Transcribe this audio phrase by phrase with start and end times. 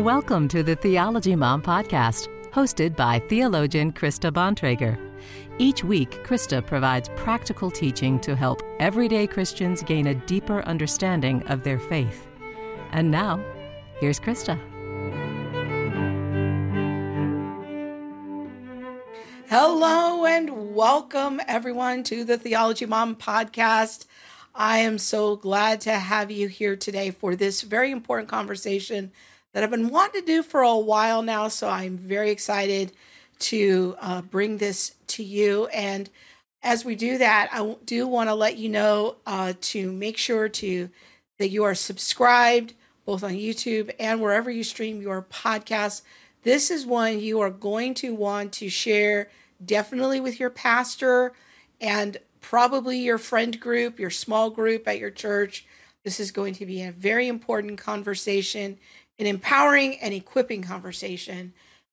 [0.00, 4.98] Welcome to the Theology Mom Podcast, hosted by theologian Krista Bontrager.
[5.58, 11.64] Each week, Krista provides practical teaching to help everyday Christians gain a deeper understanding of
[11.64, 12.26] their faith.
[12.92, 13.44] And now,
[14.00, 14.58] here's Krista.
[19.50, 24.06] Hello and welcome everyone to the Theology Mom podcast.
[24.54, 29.12] I am so glad to have you here today for this very important conversation
[29.52, 31.48] that I've been wanting to do for a while now.
[31.48, 32.92] So I'm very excited
[33.40, 35.66] to uh, bring this to you.
[35.68, 36.08] And
[36.62, 40.48] as we do that, I do want to let you know uh, to make sure
[40.48, 40.90] to
[41.38, 42.74] that you are subscribed
[43.06, 46.02] both on YouTube and wherever you stream your podcast.
[46.42, 49.30] This is one you are going to want to share
[49.64, 51.32] definitely with your pastor
[51.80, 55.66] and probably your friend group, your small group at your church.
[56.04, 58.78] This is going to be a very important conversation
[59.20, 61.52] an empowering and equipping conversation.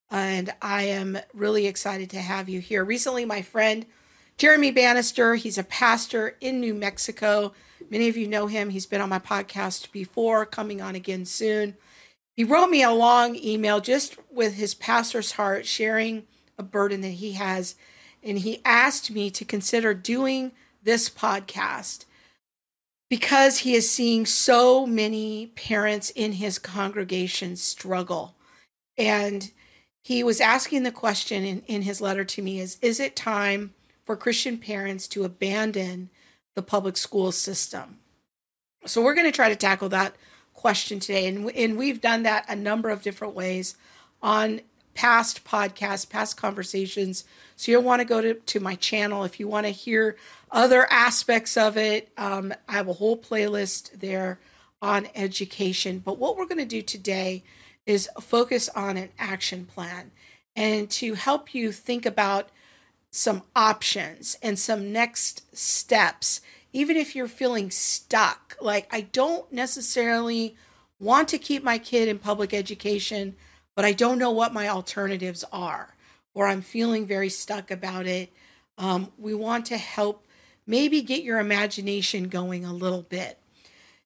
[0.10, 2.86] And I am really excited to have you here.
[2.86, 3.86] Recently, my friend
[4.38, 7.54] Jeremy Bannister, he's a pastor in New Mexico.
[7.90, 8.70] Many of you know him.
[8.70, 11.76] He's been on my podcast before, coming on again soon.
[12.36, 16.24] He wrote me a long email just with his pastor's heart, sharing
[16.58, 17.76] a burden that he has.
[18.24, 20.54] And he asked me to consider doing
[20.84, 22.06] this podcast
[23.10, 28.36] because he is seeing so many parents in his congregation struggle.
[28.98, 29.52] And
[30.04, 33.74] he was asking the question in, in his letter to me is is it time
[34.06, 36.10] for Christian parents to abandon
[36.56, 38.00] the public school system?
[38.86, 40.16] So we're going to try to tackle that
[40.54, 41.28] question today.
[41.28, 43.76] And, and we've done that a number of different ways
[44.22, 44.62] on
[44.98, 47.24] past podcasts, past conversations.
[47.56, 50.18] So you'll want to go to, to my channel if you want to hear
[50.50, 52.10] other aspects of it.
[52.18, 54.40] Um, I have a whole playlist there
[54.82, 56.00] on education.
[56.00, 57.44] But what we're going to do today
[57.86, 60.10] is focus on an action plan
[60.56, 62.50] and to help you think about
[63.12, 66.42] some options and some next steps,
[66.74, 68.58] even if you're feeling stuck.
[68.60, 70.56] Like, I don't necessarily
[71.00, 73.36] want to keep my kid in public education
[73.78, 75.94] but I don't know what my alternatives are,
[76.34, 78.34] or I'm feeling very stuck about it.
[78.80, 80.26] Um, we want to help
[80.66, 83.38] maybe get your imagination going a little bit.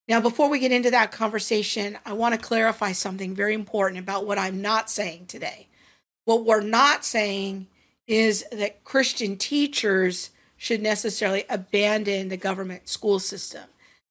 [0.09, 4.25] Now, before we get into that conversation, I want to clarify something very important about
[4.25, 5.69] what I'm not saying today.
[6.25, 7.67] What we're not saying
[8.07, 13.63] is that Christian teachers should necessarily abandon the government school system.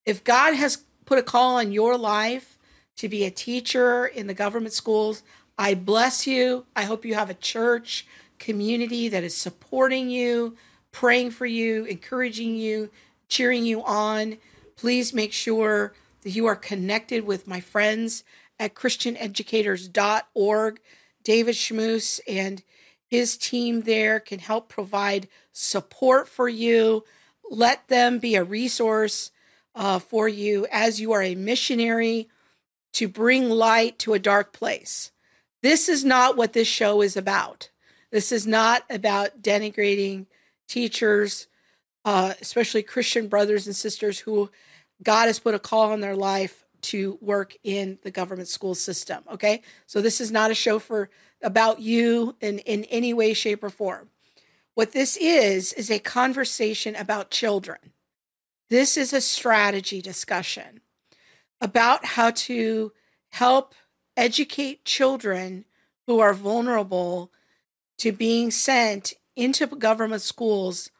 [0.07, 2.57] If God has put a call on your life
[2.97, 5.23] to be a teacher in the government schools,
[5.61, 6.65] I bless you.
[6.75, 8.07] I hope you have a church
[8.39, 10.57] community that is supporting you,
[10.91, 12.89] praying for you, encouraging you,
[13.29, 14.39] cheering you on.
[14.79, 18.25] Please make sure that you are connected with my friends
[18.59, 20.81] at christianeducators.org.
[21.25, 22.63] David Schmus and
[23.07, 27.05] his team there can help provide support for you.
[27.51, 29.31] Let them be a resource
[29.75, 32.31] uh, for you as you are a missionary
[32.95, 35.13] to bring light to a dark place.
[35.63, 37.71] This is not what this show is about.
[38.11, 40.27] This is not about denigrating
[40.69, 41.47] teachers,
[42.05, 44.51] uh, especially Christian brothers and sisters who
[45.03, 49.23] God has put a call on their life to work in the government school system.
[49.33, 51.11] Okay, so this is not a show for
[51.43, 54.09] about you in in any way, shape, or form.
[54.75, 57.79] What this is is a conversation about children.
[58.71, 60.81] This is a strategy discussion
[61.61, 62.93] about how to
[63.31, 63.75] help
[64.21, 65.65] educate children
[66.07, 67.33] who are vulnerable
[67.97, 70.91] to being sent into government schools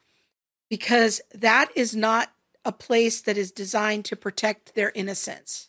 [0.71, 2.33] because that is not
[2.65, 5.69] a place that is designed to protect their innocence.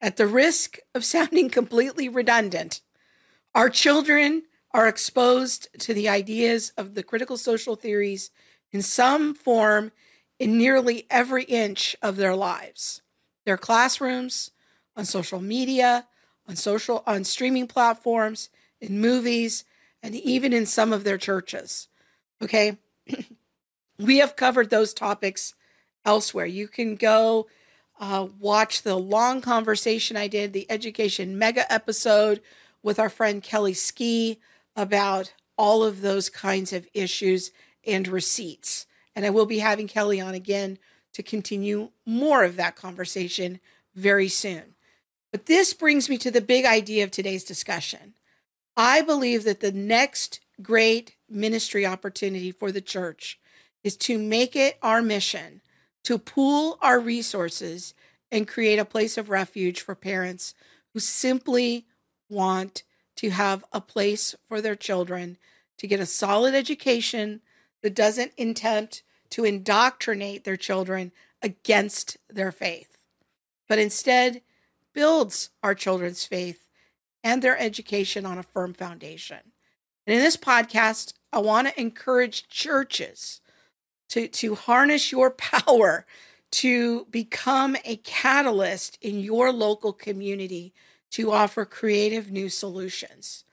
[0.00, 2.80] At the risk of sounding completely redundant,
[3.54, 8.30] our children are exposed to the ideas of the critical social theories
[8.70, 9.92] in some form
[10.38, 13.02] in nearly every inch of their lives.
[13.44, 14.50] Their classrooms,
[14.96, 16.06] on social media,
[16.52, 19.64] on social on streaming platforms, in movies,
[20.02, 21.88] and even in some of their churches.
[22.42, 22.76] Okay?
[23.98, 25.54] we have covered those topics
[26.04, 26.44] elsewhere.
[26.44, 27.46] You can go
[27.98, 32.42] uh, watch the long conversation I did, the education mega episode
[32.82, 34.38] with our friend Kelly Ski
[34.76, 37.50] about all of those kinds of issues
[37.86, 38.86] and receipts.
[39.16, 40.78] And I will be having Kelly on again
[41.14, 43.58] to continue more of that conversation
[43.94, 44.71] very soon.
[45.32, 48.14] But this brings me to the big idea of today's discussion.
[48.76, 53.40] I believe that the next great ministry opportunity for the church
[53.82, 55.62] is to make it our mission
[56.04, 57.94] to pool our resources
[58.30, 60.54] and create a place of refuge for parents
[60.92, 61.86] who simply
[62.28, 62.82] want
[63.16, 65.36] to have a place for their children
[65.78, 67.40] to get a solid education
[67.82, 71.12] that doesn't attempt to indoctrinate their children
[71.42, 72.98] against their faith,
[73.68, 74.42] but instead
[74.92, 76.68] builds our children's faith
[77.24, 79.38] and their education on a firm foundation.
[80.06, 83.40] And in this podcast, I want to encourage churches
[84.10, 86.06] to, to harness your power
[86.52, 90.74] to become a catalyst in your local community
[91.12, 93.44] to offer creative new solutions.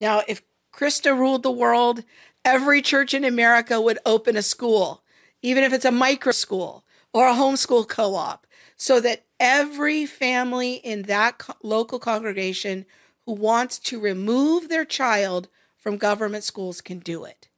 [0.00, 0.42] Now, if
[0.74, 2.02] Krista ruled the world,
[2.44, 5.04] every church in America would open a school,
[5.42, 8.46] even if it's a micro school or a homeschool co op,
[8.76, 12.86] so that every family in that co- local congregation
[13.26, 17.48] who wants to remove their child from government schools can do it.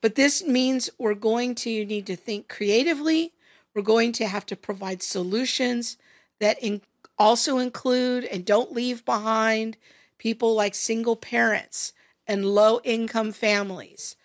[0.00, 3.32] But this means we're going to need to think creatively.
[3.74, 5.96] We're going to have to provide solutions
[6.40, 6.82] that in-
[7.18, 9.76] also include and don't leave behind
[10.18, 11.92] people like single parents
[12.26, 14.16] and low income families.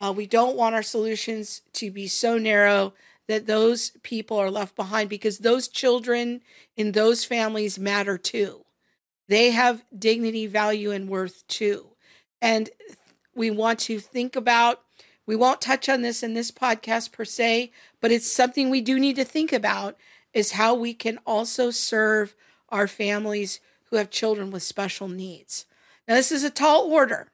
[0.00, 2.94] Uh, we don't want our solutions to be so narrow
[3.30, 6.40] that those people are left behind because those children
[6.76, 8.64] in those families matter too.
[9.28, 11.90] They have dignity, value, and worth too.
[12.42, 12.70] And
[13.32, 14.80] we want to think about,
[15.26, 18.98] we won't touch on this in this podcast per se, but it's something we do
[18.98, 19.96] need to think about
[20.34, 22.34] is how we can also serve
[22.68, 23.60] our families
[23.90, 25.66] who have children with special needs.
[26.08, 27.28] Now, this is a tall order.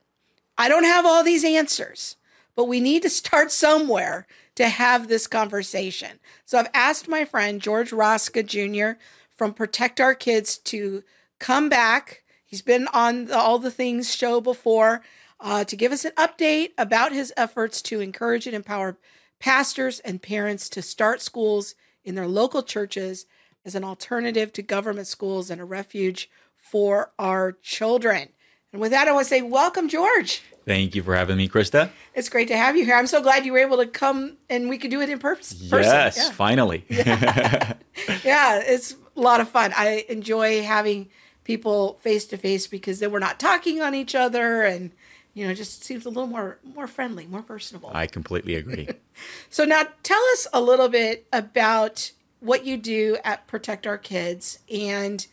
[0.58, 2.16] I don't have all these answers,
[2.54, 4.26] but we need to start somewhere
[4.56, 6.18] to have this conversation.
[6.44, 8.98] So I've asked my friend George Rosca Jr.
[9.30, 11.04] from Protect Our Kids to
[11.38, 12.24] come back.
[12.44, 15.02] He's been on the All the Things show before
[15.38, 18.98] uh, to give us an update about his efforts to encourage and empower
[19.38, 21.74] pastors and parents to start schools
[22.04, 23.26] in their local churches
[23.64, 28.30] as an alternative to government schools and a refuge for our children.
[28.72, 30.42] And with that, I want to say, welcome, George.
[30.66, 31.90] Thank you for having me, Krista.
[32.12, 32.96] It's great to have you here.
[32.96, 35.58] I'm so glad you were able to come and we could do it in person.
[35.60, 36.30] Yes, yeah.
[36.32, 36.84] finally.
[36.88, 37.74] yeah.
[38.24, 39.72] yeah, it's a lot of fun.
[39.76, 41.08] I enjoy having
[41.44, 44.90] people face to face because then we're not talking on each other and
[45.34, 47.90] you know, just seems a little more more friendly, more personable.
[47.92, 48.88] I completely agree.
[49.50, 52.10] so now tell us a little bit about
[52.40, 55.26] what you do at Protect Our Kids and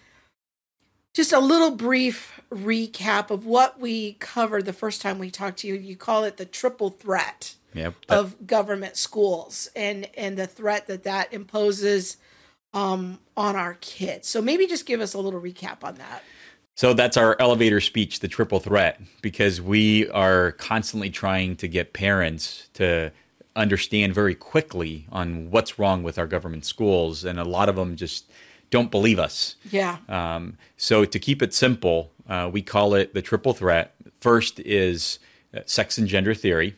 [1.13, 5.67] just a little brief recap of what we covered the first time we talked to
[5.67, 5.75] you.
[5.75, 10.87] You call it the triple threat yep, that- of government schools and and the threat
[10.87, 12.17] that that imposes
[12.73, 14.27] um, on our kids.
[14.27, 16.23] So maybe just give us a little recap on that.
[16.75, 21.93] So that's our elevator speech, the triple threat, because we are constantly trying to get
[21.93, 23.11] parents to
[23.55, 27.95] understand very quickly on what's wrong with our government schools, and a lot of them
[27.95, 28.31] just
[28.73, 29.55] don't believe us.
[29.69, 29.97] Yeah.
[30.09, 33.93] Um, so to keep it simple, uh, we call it the triple threat.
[34.19, 35.19] First is
[35.55, 36.75] uh, sex and gender theory.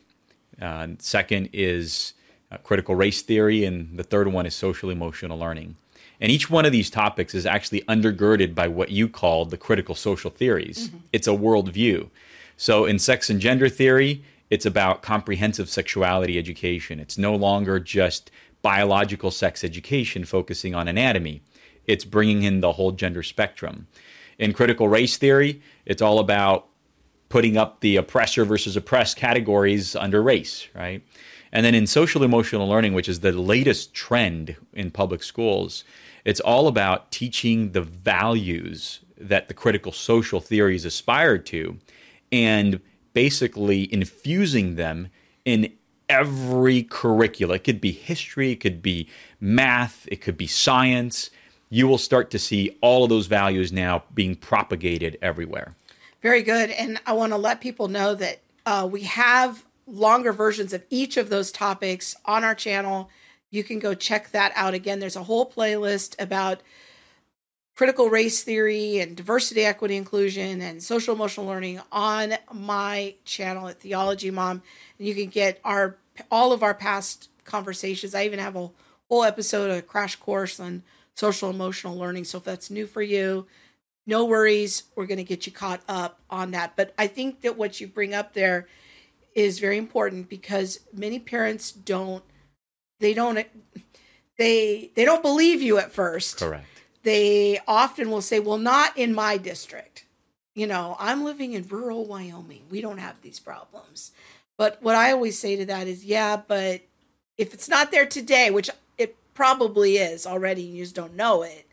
[0.61, 2.13] Uh, second is
[2.51, 5.77] uh, critical race theory, and the third one is social emotional learning.
[6.19, 9.95] And each one of these topics is actually undergirded by what you call the critical
[9.95, 10.89] social theories.
[10.89, 10.97] Mm-hmm.
[11.13, 12.09] It's a worldview.
[12.57, 16.99] So in sex and gender theory, it's about comprehensive sexuality education.
[16.99, 18.31] It's no longer just
[18.61, 21.41] biological sex education focusing on anatomy
[21.87, 23.87] it's bringing in the whole gender spectrum.
[24.37, 26.67] In critical race theory, it's all about
[27.29, 31.03] putting up the oppressor versus oppressed categories under race, right?
[31.51, 35.83] And then in social emotional learning, which is the latest trend in public schools,
[36.25, 41.77] it's all about teaching the values that the critical social theories aspire to
[42.31, 42.81] and
[43.13, 45.07] basically infusing them
[45.45, 45.71] in
[46.09, 47.55] every curricula.
[47.55, 49.07] It could be history, it could be
[49.39, 51.29] math, it could be science,
[51.69, 55.75] you will start to see all of those values now being propagated everywhere.
[56.21, 56.69] Very good.
[56.71, 61.17] And I want to let people know that uh, we have longer versions of each
[61.17, 63.09] of those topics on our channel.
[63.51, 64.99] You can go check that out again.
[64.99, 66.61] There's a whole playlist about
[67.75, 73.79] critical race theory and diversity, equity, inclusion, and social emotional learning on my channel at
[73.79, 74.61] Theology Mom.
[74.97, 75.97] And you can get our
[76.31, 78.15] all of our past conversations.
[78.15, 78.71] I even have a
[79.09, 80.83] whole episode, a crash course on
[81.15, 82.25] social emotional learning.
[82.25, 83.47] So if that's new for you,
[84.05, 84.83] no worries.
[84.95, 86.75] We're going to get you caught up on that.
[86.75, 88.67] But I think that what you bring up there
[89.33, 92.23] is very important because many parents don't
[92.99, 93.45] they don't
[94.37, 96.37] they they don't believe you at first.
[96.37, 96.65] Correct.
[97.03, 100.05] They often will say, "Well, not in my district."
[100.55, 102.63] You know, I'm living in rural Wyoming.
[102.69, 104.11] We don't have these problems.
[104.57, 106.81] But what I always say to that is, yeah, but
[107.37, 108.69] if it's not there today, which
[109.35, 111.67] probably is already, you just don't know it,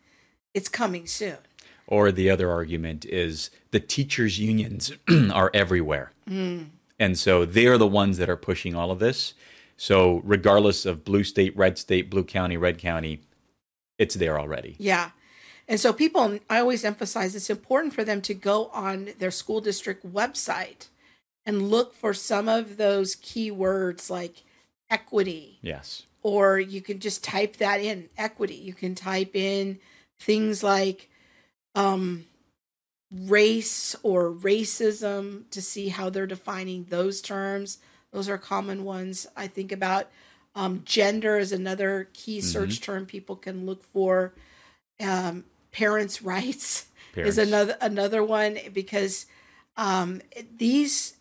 [0.53, 1.39] it's coming soon.
[1.87, 4.93] Or the other argument is the teachers' unions
[5.33, 6.13] are everywhere.
[6.29, 6.65] Hmm.
[6.99, 9.33] And so they are the ones that are pushing all of this.
[9.77, 13.23] So, regardless of blue state, red state, blue county, red county,
[13.99, 14.77] it's there already.
[14.79, 15.11] Yeah.
[15.67, 19.61] And so people, I always emphasize it's important for them to go on their school
[19.61, 20.89] district website
[21.47, 24.43] and look for some of those keywords like
[24.91, 26.05] equity, Yes.
[26.23, 28.55] Or you can just type that in equity.
[28.55, 29.79] You can type in
[30.19, 31.09] things like
[31.75, 32.25] um,
[33.11, 37.79] race or racism to see how they're defining those terms.
[38.13, 40.11] Those are common ones I think about.
[40.55, 44.35] Um, gender is another key search term people can look for.
[45.01, 47.37] Um, parents' rights Parents.
[47.37, 49.27] is another another one because
[49.77, 50.21] um,
[50.57, 51.15] these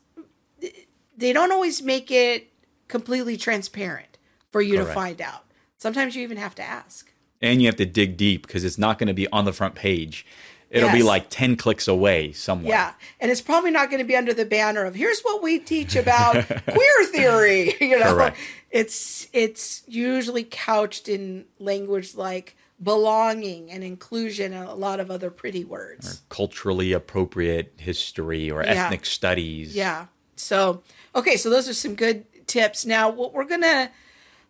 [1.18, 2.52] they don't always make it
[2.90, 4.11] completely transparent
[4.52, 5.46] for you to find out.
[5.78, 7.12] Sometimes you even have to ask.
[7.42, 9.74] And you have to dig deep because it's not going to be on the front
[9.76, 10.26] page.
[10.70, 12.70] It'll be like 10 clicks away somewhere.
[12.70, 15.60] Yeah, and it's probably not going to be under the banner of "Here's what we
[15.60, 18.38] teach about queer theory." You know, Correct.
[18.70, 25.30] it's it's usually couched in language like belonging and inclusion and a lot of other
[25.30, 26.22] pretty words.
[26.30, 28.86] Culturally appropriate history or Yeah.
[28.86, 29.76] ethnic studies.
[29.76, 30.06] Yeah.
[30.38, 30.84] So,
[31.16, 32.86] okay, so those are some good tips.
[32.86, 33.92] Now, what we're going to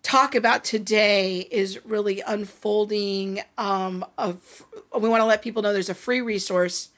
[0.03, 4.65] talk about today is really unfolding um of
[4.99, 6.89] we want to let people know there's a free resource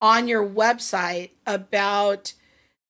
[0.00, 2.32] on your website about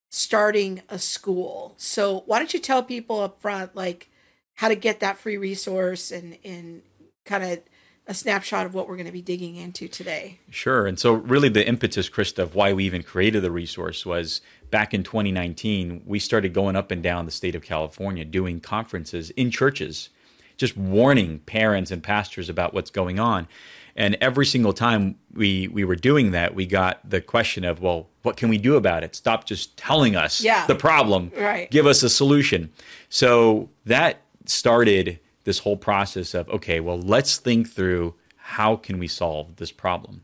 [0.09, 1.73] starting a school.
[1.77, 4.09] So, why don't you tell people up front like
[4.55, 6.81] how to get that free resource and and
[7.25, 7.59] kind of
[8.07, 10.39] a snapshot of what we're going to be digging into today.
[10.49, 10.85] Sure.
[10.85, 14.93] And so, really, the impetus, Krista, of why we even created the resource was back
[14.93, 19.51] in 2019, we started going up and down the state of California doing conferences in
[19.51, 20.09] churches,
[20.57, 23.47] just warning parents and pastors about what's going on.
[23.95, 28.07] And every single time we, we were doing that, we got the question of, well,
[28.21, 29.15] what can we do about it?
[29.15, 30.65] Stop just telling us Yeah.
[30.65, 31.31] the problem.
[31.37, 31.69] Right.
[31.69, 32.71] Give us a solution.
[33.09, 39.07] So that started this whole process of, okay, well, let's think through how can we
[39.09, 40.21] solve this problem.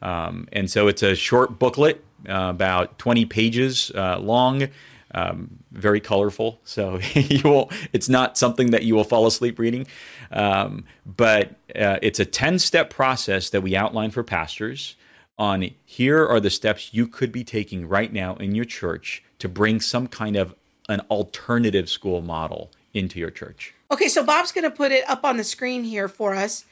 [0.00, 4.68] Um, and so it's a short booklet, about 20 pages uh, long,
[5.14, 6.60] um, very colorful.
[6.64, 9.86] So you will, it's not something that you will fall asleep reading.
[10.30, 14.96] Um, but uh, it's a 10 step process that we outline for pastors
[15.38, 19.48] on here are the steps you could be taking right now in your church to
[19.48, 20.54] bring some kind of
[20.88, 23.74] an alternative school model into your church.
[23.90, 26.64] Okay, so Bob's going to put it up on the screen here for us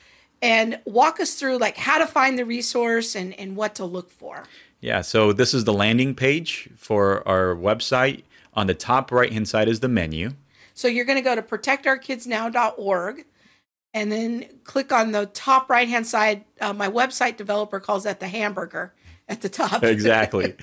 [0.43, 4.11] and walk us through like how to find the resource and and what to look
[4.11, 4.45] for.
[4.81, 8.23] Yeah, so this is the landing page for our website.
[8.55, 10.33] On the top right hand side is the menu.
[10.75, 13.25] So you're going to go to protectourkidsnow.org
[13.93, 16.45] and then click on the top right hand side.
[16.61, 18.95] Uh, my website developer calls that the hamburger
[19.29, 19.83] at the top.
[19.91, 20.55] Exactly.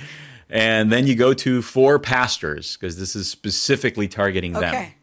[0.50, 4.64] and then you go to for pastors because this is specifically targeting them.
[4.64, 4.94] okay.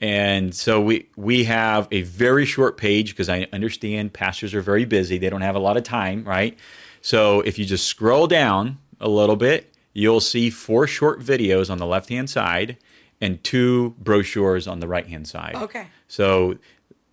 [0.00, 4.84] And so we we have a very short page because I understand pastors are very
[4.84, 5.18] busy.
[5.18, 6.58] They don't have a lot of time, right?
[7.04, 11.76] So if you just scroll down a little bit, you'll see four short videos on
[11.76, 12.78] the left-hand side
[13.20, 15.54] and two brochures on the right-hand side.
[15.54, 15.88] Okay.
[16.08, 16.56] So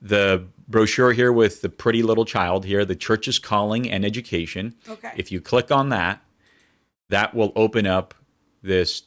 [0.02, 4.76] the brochure here with the pretty little child here, the church's calling and education.
[4.88, 5.12] Okay.
[5.18, 6.24] If you click on that,
[7.10, 8.14] that will open up
[8.64, 9.04] this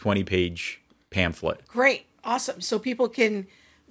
[0.00, 1.66] 20-page pamphlet.
[1.66, 2.04] Great.
[2.24, 2.60] Awesome.
[2.60, 3.46] So people can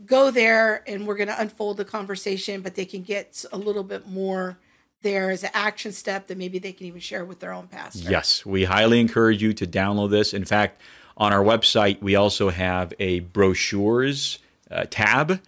[0.06, 3.84] go there and we're going to unfold the conversation, but they can get a little
[3.84, 4.60] bit more
[5.02, 8.10] there as an action step that maybe they can even share with their own pastor.
[8.10, 10.34] Yes, we highly encourage you to download this.
[10.34, 10.82] In fact,
[11.18, 14.40] on our website, we also have a brochures
[14.72, 15.42] uh, tab,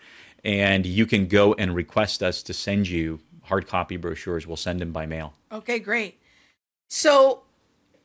[0.44, 4.48] and you can go and request us to send you hard copy brochures.
[4.48, 5.34] We'll send them by mail.
[5.52, 6.20] Okay, great.
[6.90, 7.44] So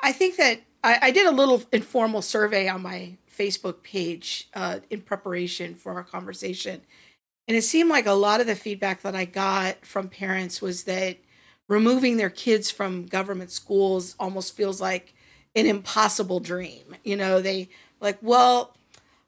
[0.00, 4.80] I think that I, I did a little informal survey on my Facebook page uh,
[4.90, 6.82] in preparation for our conversation.
[7.48, 10.84] And it seemed like a lot of the feedback that I got from parents was
[10.84, 11.18] that
[11.68, 15.14] removing their kids from government schools almost feels like
[15.54, 16.96] an impossible dream.
[17.02, 17.68] You know, they
[18.00, 18.76] like, well,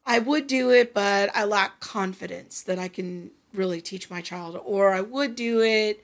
[0.07, 4.61] I would do it, but I lack confidence that I can really teach my child,
[4.65, 6.03] or I would do it,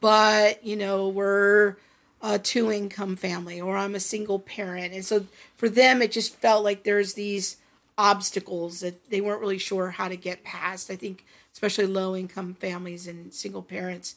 [0.00, 1.76] but you know, we're
[2.22, 4.92] a two income family, or I'm a single parent.
[4.92, 7.56] And so for them, it just felt like there's these
[7.96, 10.90] obstacles that they weren't really sure how to get past.
[10.90, 14.16] I think, especially low income families and single parents.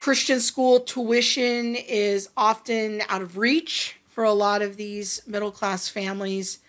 [0.00, 5.88] Christian school tuition is often out of reach for a lot of these middle class
[5.88, 6.60] families.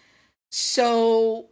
[0.50, 1.48] So,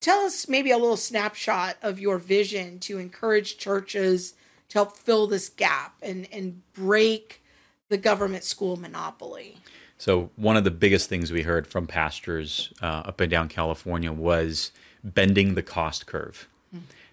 [0.00, 4.34] tell us maybe a little snapshot of your vision to encourage churches,
[4.68, 7.42] to help fill this gap and and break
[7.90, 9.58] the government school monopoly?
[9.98, 14.10] So one of the biggest things we heard from pastors uh, up and down California
[14.10, 14.72] was
[15.04, 16.48] bending the cost curve.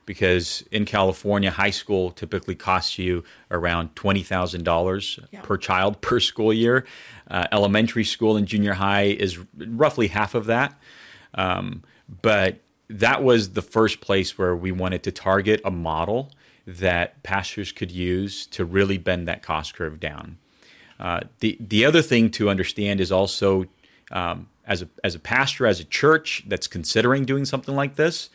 [0.07, 4.65] Because in California, high school typically costs you around twenty thousand yeah.
[4.65, 6.85] dollars per child per school year.
[7.29, 10.73] Uh, elementary school and junior high is roughly half of that.
[11.35, 11.83] Um,
[12.21, 16.31] but that was the first place where we wanted to target a model
[16.65, 20.37] that pastors could use to really bend that cost curve down.
[20.99, 23.65] Uh, the the other thing to understand is also
[24.11, 28.29] um, as a as a pastor, as a church that's considering doing something like this,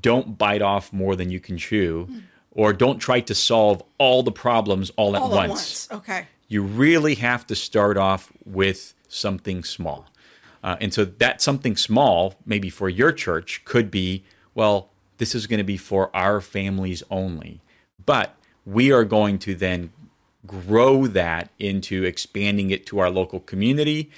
[0.00, 2.22] don't bite off more than you can chew, mm.
[2.50, 5.88] or don't try to solve all the problems all, all at, once.
[5.88, 6.08] at once.
[6.08, 6.26] Okay.
[6.48, 10.06] You really have to start off with something small.
[10.62, 14.24] Uh, and so that something small, maybe for your church, could be
[14.54, 17.60] well, this is going to be for our families only.
[18.04, 18.34] But
[18.64, 19.92] we are going to then
[20.46, 24.10] grow that into expanding it to our local community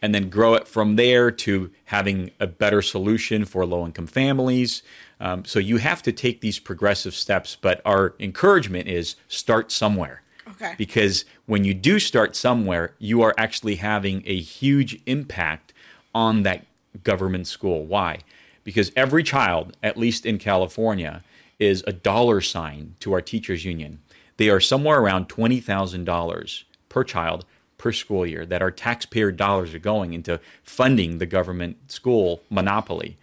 [0.00, 4.82] and then grow it from there to having a better solution for low income families.
[5.22, 10.22] Um, so you have to take these progressive steps, but our encouragement is start somewhere.
[10.48, 10.74] Okay.
[10.76, 15.72] Because when you do start somewhere, you are actually having a huge impact
[16.12, 16.66] on that
[17.04, 17.86] government school.
[17.86, 18.18] Why?
[18.64, 21.22] Because every child, at least in California,
[21.60, 24.00] is a dollar sign to our teachers union.
[24.38, 27.44] They are somewhere around $20,000 per child
[27.78, 33.16] per school year that our taxpayer dollars are going into funding the government school monopoly.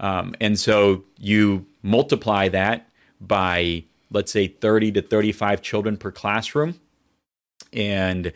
[0.00, 2.88] Um, and so you multiply that
[3.20, 6.80] by, let's say, 30 to 35 children per classroom,
[7.72, 8.32] and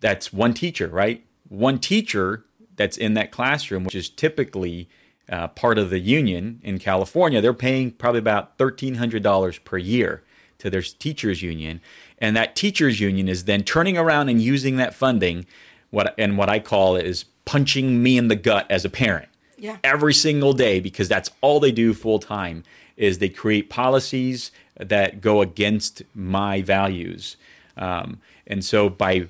[0.00, 1.24] that's one teacher, right?
[1.48, 2.44] One teacher
[2.76, 4.88] that's in that classroom, which is typically
[5.28, 10.24] uh, part of the union in California, they're paying probably about $1,300 per year
[10.58, 11.80] to their teachers union,
[12.18, 15.46] and that teachers union is then turning around and using that funding,
[15.90, 19.29] what and what I call is punching me in the gut as a parent.
[19.60, 19.76] Yeah.
[19.84, 22.64] Every single day because that's all they do full time
[22.96, 27.36] is they create policies that go against my values.
[27.76, 29.28] Um, and so by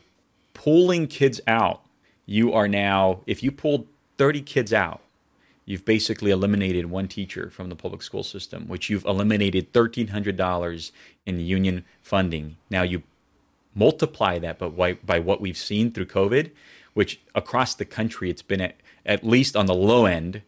[0.54, 1.82] pulling kids out,
[2.26, 3.86] you are now if you pulled
[4.18, 5.00] 30 kids out
[5.70, 10.90] you've basically eliminated one teacher from the public school system, which you've eliminated $1,300
[11.26, 12.56] in union funding.
[12.70, 13.04] Now you
[13.72, 16.50] multiply that by, by what we've seen through COVID,
[16.94, 20.42] which across the country it's been at, at least on the low end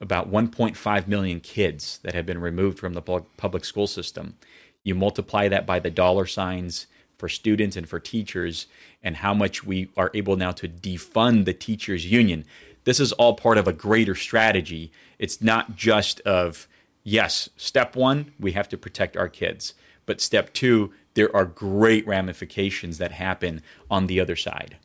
[0.00, 4.36] about 1.5 million kids that have been removed from the public school system.
[4.82, 6.86] You multiply that by the dollar signs
[7.16, 8.66] for students and for teachers,
[9.02, 12.44] and how much we are able now to defund the teachers union
[12.84, 14.92] this is all part of a greater strategy.
[15.18, 16.68] It's not just of,
[17.02, 19.74] yes, step one, we have to protect our kids.
[20.06, 24.76] But step two, there are great ramifications that happen on the other side.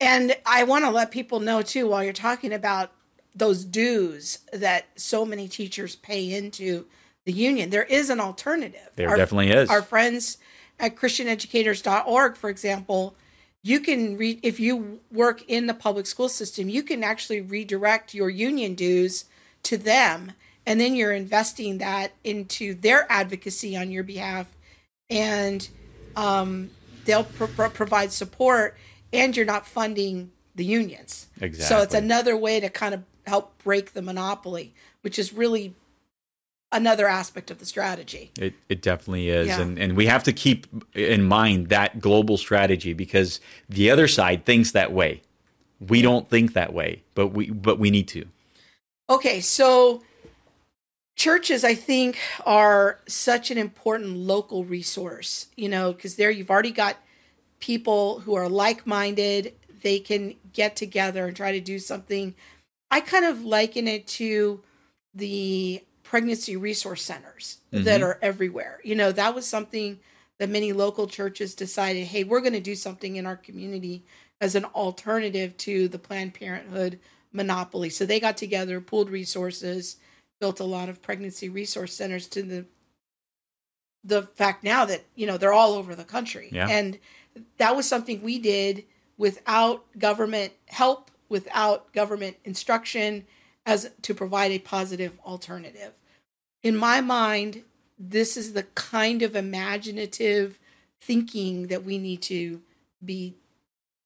[0.00, 2.92] And I want to let people know too, while you're talking about
[3.34, 6.86] those dues that so many teachers pay into
[7.24, 8.90] the union, there is an alternative.
[8.96, 9.70] There our, definitely is.
[9.70, 10.38] Our friends
[10.78, 13.16] at ChristianEducators.org, for example,
[13.64, 18.14] you can read if you work in the public school system you can actually redirect
[18.14, 19.24] your union dues
[19.64, 20.32] to them
[20.66, 24.54] and then you're investing that into their advocacy on your behalf
[25.10, 25.68] and
[26.14, 26.70] um,
[27.06, 28.76] they'll pro- provide support
[29.14, 33.56] and you're not funding the unions exactly so it's another way to kind of help
[33.62, 35.74] break the monopoly which is really
[36.74, 38.30] another aspect of the strategy.
[38.38, 39.46] It, it definitely is.
[39.46, 39.60] Yeah.
[39.60, 44.44] And, and we have to keep in mind that global strategy because the other side
[44.44, 45.22] thinks that way.
[45.80, 48.24] We don't think that way, but we but we need to.
[49.10, 50.02] Okay, so
[51.16, 56.70] churches I think are such an important local resource, you know, because there you've already
[56.70, 56.96] got
[57.60, 62.34] people who are like-minded, they can get together and try to do something.
[62.90, 64.60] I kind of liken it to
[65.14, 67.84] the pregnancy resource centers mm-hmm.
[67.84, 68.80] that are everywhere.
[68.84, 70.00] You know, that was something
[70.38, 74.02] that many local churches decided, hey, we're going to do something in our community
[74.40, 76.98] as an alternative to the Planned Parenthood
[77.32, 77.88] monopoly.
[77.88, 79.96] So they got together, pooled resources,
[80.40, 82.66] built a lot of pregnancy resource centers to the
[84.06, 86.50] the fact now that, you know, they're all over the country.
[86.52, 86.68] Yeah.
[86.68, 86.98] And
[87.58, 88.84] that was something we did
[89.16, 93.26] without government help, without government instruction
[93.66, 95.92] as to provide a positive alternative
[96.64, 97.62] in my mind,
[97.96, 100.58] this is the kind of imaginative
[101.00, 102.62] thinking that we need to
[103.04, 103.34] be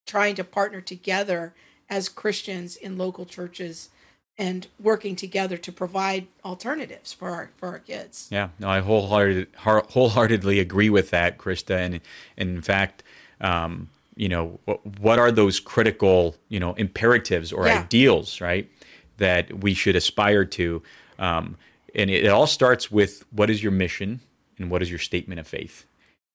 [0.05, 1.55] trying to partner together
[1.89, 3.89] as Christians in local churches
[4.37, 8.27] and working together to provide alternatives for our for our kids.
[8.29, 11.75] Yeah, no, I wholehearted, wholeheartedly agree with that, Krista.
[11.77, 12.01] And,
[12.37, 13.03] and in fact,
[13.41, 17.79] um, you know, what, what, are those critical, you know, imperatives or yeah.
[17.79, 18.69] ideals, right,
[19.17, 20.83] that we should aspire to?
[21.17, 21.57] Um,
[21.95, 24.19] and it, it, all starts with what is your mission
[24.57, 25.85] and what is your statement of faith.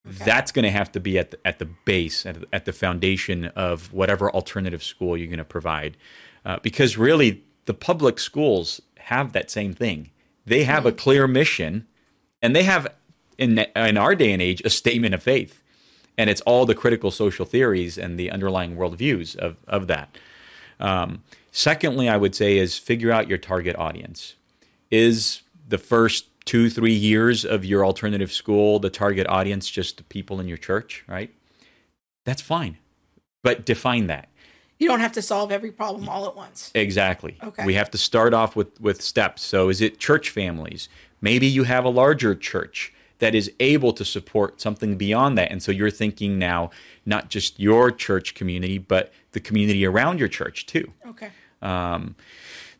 [0.07, 0.25] Okay.
[0.25, 3.45] That's going to have to be at the, at the base, at, at the foundation
[3.55, 5.97] of whatever alternative school you're going to provide.
[6.43, 10.11] Uh, because really, the public schools have that same thing.
[10.45, 10.87] They have mm-hmm.
[10.89, 11.87] a clear mission,
[12.41, 12.87] and they have,
[13.37, 15.63] in, in our day and age, a statement of faith.
[16.17, 20.17] And it's all the critical social theories and the underlying worldviews of, of that.
[20.79, 24.35] Um, secondly, I would say is figure out your target audience.
[24.91, 30.03] Is the first two, three years of your alternative school the target audience just the
[30.03, 31.33] people in your church, right?
[32.23, 32.77] That's fine.
[33.43, 34.29] But define that
[34.77, 36.71] you don't have to solve every problem all at once.
[36.75, 37.37] Exactly.
[37.41, 37.65] Okay.
[37.65, 39.41] We have to start off with with steps.
[39.41, 40.89] So is it church families?
[41.21, 45.51] Maybe you have a larger church that is able to support something beyond that.
[45.51, 46.69] And so you're thinking now
[47.05, 50.91] not just your church community, but the community around your church too.
[51.07, 51.29] Okay.
[51.61, 52.15] Um,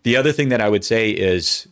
[0.03, 1.67] the other thing that I would say is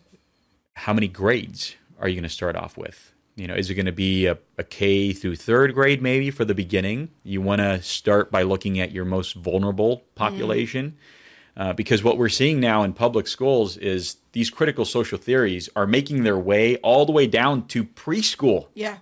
[0.76, 3.12] how many grades are you going to start off with?
[3.36, 6.46] You know, is it going to be a, a K through third grade maybe for
[6.46, 7.10] the beginning?
[7.24, 10.92] You want to start by looking at your most vulnerable population.
[10.92, 11.23] Mm.
[11.56, 15.86] Uh, because what we're seeing now in public schools is these critical social theories are
[15.86, 18.68] making their way all the way down to preschool.
[18.74, 18.98] Yeah.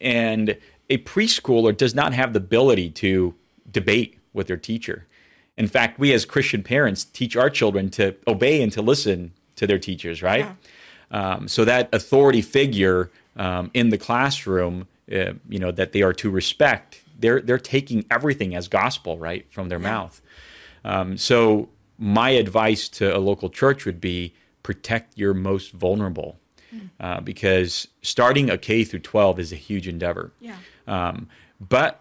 [0.00, 0.56] And
[0.88, 3.34] a preschooler does not have the ability to
[3.70, 5.06] debate with their teacher.
[5.56, 9.66] In fact, we as Christian parents teach our children to obey and to listen to
[9.66, 10.46] their teachers, right?
[11.10, 11.34] Yeah.
[11.34, 16.12] Um, so that authority figure um, in the classroom, uh, you know, that they are
[16.14, 19.90] to respect, they're they're taking everything as gospel, right, from their yeah.
[19.90, 20.22] mouth.
[20.84, 21.68] Um, so
[22.00, 26.38] my advice to a local church would be protect your most vulnerable,
[26.98, 30.32] uh, because starting a K through 12 is a huge endeavor.
[30.40, 30.56] Yeah.
[30.88, 31.28] Um,
[31.60, 32.00] but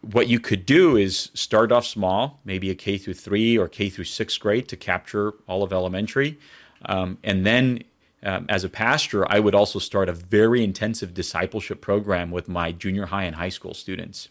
[0.00, 3.90] what you could do is start off small, maybe a K through three or K
[3.90, 6.38] through sixth grade to capture all of elementary,
[6.86, 7.82] um, and then
[8.22, 12.72] um, as a pastor, I would also start a very intensive discipleship program with my
[12.72, 14.28] junior high and high school students,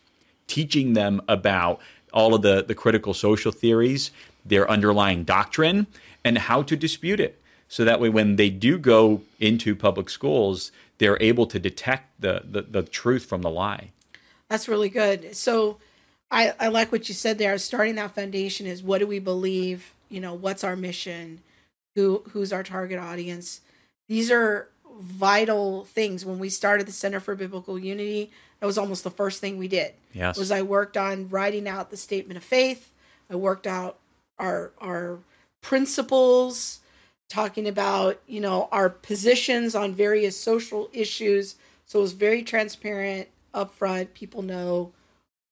[0.47, 1.79] teaching them about
[2.11, 4.11] all of the, the critical social theories,
[4.45, 5.88] their underlying doctrine,
[6.23, 7.41] and how to dispute it.
[7.67, 12.43] So that way, when they do go into public schools, they're able to detect the,
[12.43, 13.89] the, the truth from the lie.
[14.49, 15.36] That's really good.
[15.36, 15.77] So
[16.29, 17.58] I, I like what you said there.
[17.58, 19.93] Starting that foundation is what do we believe?
[20.10, 21.41] You know, what's our mission?
[21.95, 23.62] Who who's our target audience?
[24.08, 24.67] These are
[24.99, 26.25] vital things.
[26.25, 29.67] When we started the Center for Biblical Unity, that was almost the first thing we
[29.67, 29.93] did.
[30.13, 30.38] Yes.
[30.38, 32.91] Was I worked on writing out the statement of faith.
[33.29, 33.97] I worked out
[34.39, 35.19] our our
[35.61, 36.81] principles,
[37.29, 41.55] talking about, you know, our positions on various social issues.
[41.85, 44.13] So it was very transparent, upfront.
[44.13, 44.91] People know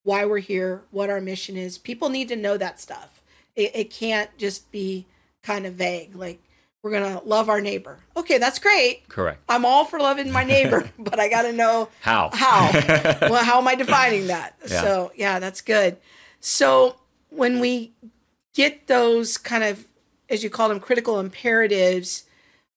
[0.03, 1.77] why we're here, what our mission is.
[1.77, 3.21] People need to know that stuff.
[3.55, 5.05] It, it can't just be
[5.43, 6.15] kind of vague.
[6.15, 6.41] Like
[6.83, 7.99] we're gonna love our neighbor.
[8.17, 9.07] Okay, that's great.
[9.07, 9.41] Correct.
[9.47, 12.29] I'm all for loving my neighbor, but I got to know how.
[12.33, 12.71] How?
[13.21, 14.55] well, how am I defining that?
[14.67, 14.81] Yeah.
[14.81, 15.97] So yeah, that's good.
[16.39, 16.97] So
[17.29, 17.93] when we
[18.53, 19.85] get those kind of,
[20.29, 22.23] as you call them, critical imperatives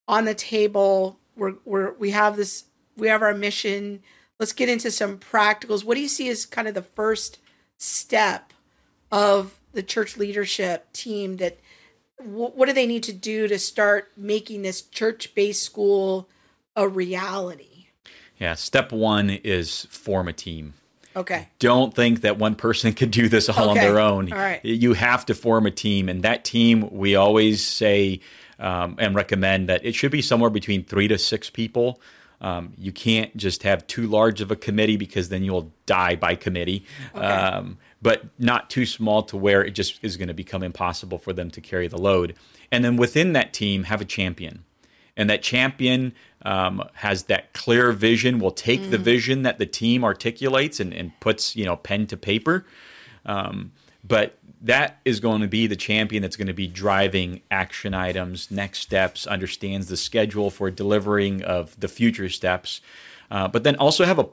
[0.06, 2.64] on the table, we're, we're we have this,
[2.96, 4.00] we have our mission.
[4.38, 5.84] Let's get into some practicals.
[5.84, 7.38] What do you see as kind of the first
[7.78, 8.52] step
[9.10, 11.58] of the church leadership team that
[12.18, 16.28] what do they need to do to start making this church-based school
[16.76, 17.86] a reality?
[18.38, 20.74] Yeah, step one is form a team.
[21.16, 21.48] Okay.
[21.58, 23.70] Don't think that one person can do this all okay.
[23.70, 24.32] on their own.
[24.32, 24.64] All right.
[24.64, 28.20] You have to form a team, and that team we always say
[28.58, 32.00] um, and recommend that it should be somewhere between three to six people.
[32.40, 36.34] Um, you can't just have too large of a committee because then you'll die by
[36.34, 36.84] committee.
[37.14, 37.24] Okay.
[37.24, 41.32] Um, but not too small to where it just is going to become impossible for
[41.32, 42.34] them to carry the load.
[42.70, 44.64] And then within that team, have a champion.
[45.16, 46.12] And that champion
[46.44, 48.90] um, has that clear vision, will take mm.
[48.90, 52.66] the vision that the team articulates and, and, puts, you know, pen to paper.
[53.24, 53.72] Um,
[54.06, 58.50] but that is going to be the champion that's going to be driving action items,
[58.50, 62.80] next steps, understands the schedule for delivering of the future steps.
[63.30, 64.26] Uh, but then also have a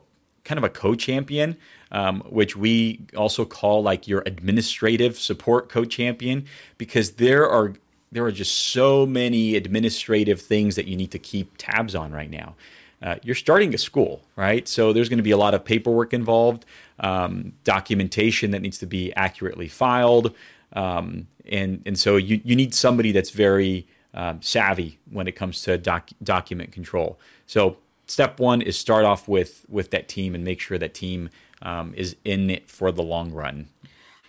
[0.43, 1.55] kind of a co-champion,
[1.91, 6.45] um, which we also call like your administrative support co-champion,
[6.77, 7.73] because there are
[8.11, 12.29] there are just so many administrative things that you need to keep tabs on right
[12.29, 12.55] now.
[13.01, 14.67] Uh, you're starting a school, right?
[14.67, 16.65] So there's going to be a lot of paperwork involved,
[16.99, 20.35] um, documentation that needs to be accurately filed,
[20.73, 25.63] um, and and so you you need somebody that's very um, savvy when it comes
[25.63, 27.19] to doc- document control.
[27.47, 31.29] So step one is start off with with that team and make sure that team
[31.63, 33.67] um, is in it for the long run.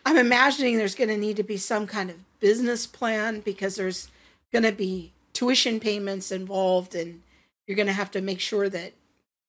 [0.04, 4.08] I'm imagining there's going to need to be some kind of business plan because there's
[4.52, 7.22] going to be tuition payments involved and
[7.66, 8.92] you're going to have to make sure that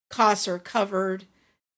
[0.10, 1.26] costs are covered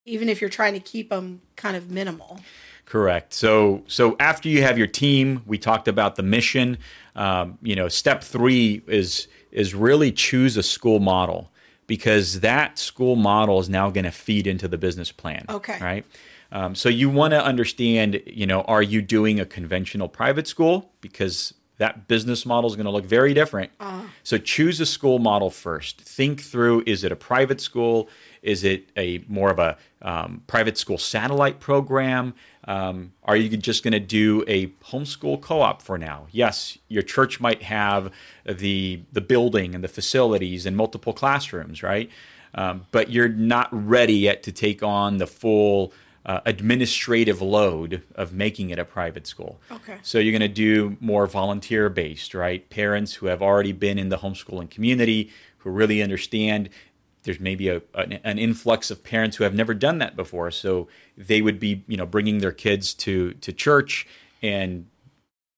[0.06, 2.40] even if you're trying to keep them kind of minimal.
[2.86, 3.34] Correct.
[3.34, 6.78] So so after you have your team we talked about the mission.
[7.16, 11.50] Um, you know step three is is really choose a school model
[11.88, 15.78] because that school model is now going to feed into the business plan okay.
[15.80, 16.06] right
[16.56, 20.90] um, so you want to understand you know are you doing a conventional private school
[21.02, 23.72] because that business model is going to look very different.
[23.82, 24.04] Uh.
[24.24, 26.00] So choose a school model first.
[26.02, 28.08] Think through: is it a private school?
[28.42, 32.34] Is it a more of a um, private school satellite program?
[32.68, 36.28] Um, are you just going to do a homeschool co-op for now?
[36.32, 38.12] Yes, your church might have
[38.46, 42.10] the the building and the facilities and multiple classrooms, right?
[42.54, 45.92] Um, but you're not ready yet to take on the full
[46.26, 49.60] uh, administrative load of making it a private school.
[49.72, 49.98] Okay.
[50.02, 52.68] So you're going to do more volunteer based, right?
[52.70, 56.70] Parents who have already been in the homeschooling community, who really understand.
[57.24, 60.88] There's maybe a, an, an influx of parents who have never done that before, so
[61.18, 64.08] they would be, you know, bringing their kids to to church,
[64.44, 64.86] and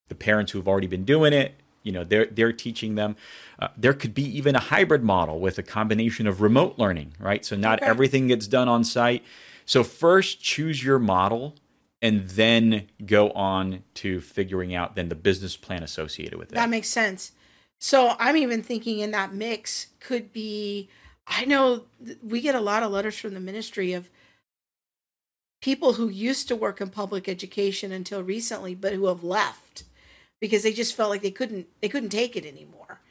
[0.08, 3.17] the parents who have already been doing it, you know, they're they're teaching them.
[3.60, 7.43] Uh, there could be even a hybrid model with a combination of remote learning, right?
[7.43, 7.89] So not okay.
[7.89, 9.23] everything gets done on site
[9.67, 11.53] so first choose your model
[12.01, 16.56] and then go on to figuring out then the business plan associated with it.
[16.56, 17.34] That makes sense.
[17.77, 20.89] So I'm even thinking in that mix could be
[21.27, 21.84] I know
[22.23, 24.10] we get a lot of letters from the ministry of
[25.62, 29.84] people who used to work in public education until recently but who have left
[30.39, 33.01] because they just felt like they couldn't they couldn't take it anymore.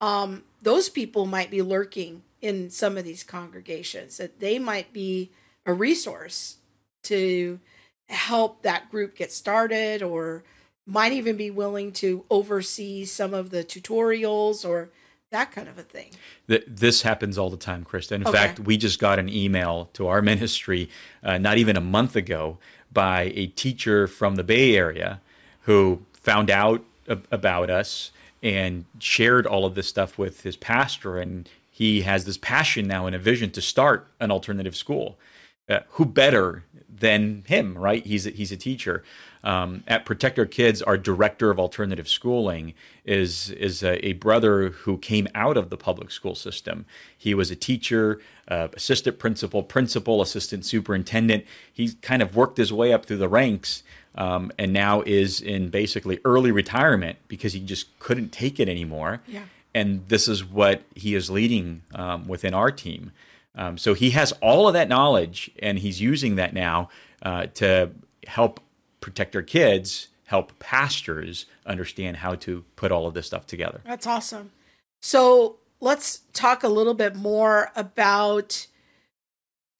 [0.00, 5.32] Um, those people might be lurking in some of these congregations that they might be
[5.66, 6.56] a resource
[7.02, 7.60] to
[8.08, 10.44] help that group get started or
[10.86, 14.90] might even be willing to oversee some of the tutorials or
[15.30, 16.10] that kind of a thing.
[16.46, 18.12] This happens all the time, Krista.
[18.12, 18.32] In okay.
[18.32, 20.88] fact, we just got an email to our ministry
[21.22, 22.58] uh, not even a month ago
[22.92, 25.20] by a teacher from the Bay Area
[25.62, 31.18] who found out about us and shared all of this stuff with his pastor.
[31.18, 35.18] And he has this passion now and a vision to start an alternative school
[35.68, 36.64] uh, who better
[37.00, 38.04] than him, right?
[38.04, 39.02] He's a, he's a teacher.
[39.44, 42.74] Um, at Protect Our Kids, our director of alternative schooling
[43.04, 46.84] is is a, a, brother who came out of the public school system.
[47.16, 51.44] He was a teacher, uh, assistant principal, principal, assistant superintendent.
[51.72, 53.82] He kind of worked his way up through the ranks.
[54.18, 59.20] Um, and now is in basically early retirement because he just couldn't take it anymore.
[59.28, 59.42] Yeah.
[59.74, 63.12] And this is what he is leading um, within our team.
[63.56, 66.90] Um, so he has all of that knowledge, and he's using that now
[67.22, 67.90] uh, to
[68.26, 68.60] help
[69.00, 73.80] protect our kids, help pastors understand how to put all of this stuff together.
[73.84, 74.50] That's awesome.
[75.00, 78.66] So let's talk a little bit more about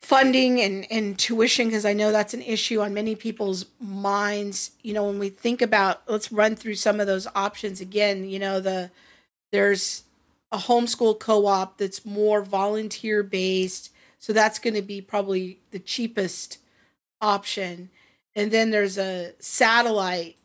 [0.00, 4.70] funding and, and tuition because I know that's an issue on many people's minds.
[4.82, 8.38] You know, when we think about let's run through some of those options again, you
[8.38, 8.90] know, the
[9.50, 10.04] there's
[10.52, 16.58] a homeschool co-op that's more volunteer based so that's going to be probably the cheapest
[17.20, 17.90] option.
[18.34, 20.36] And then there's a satellite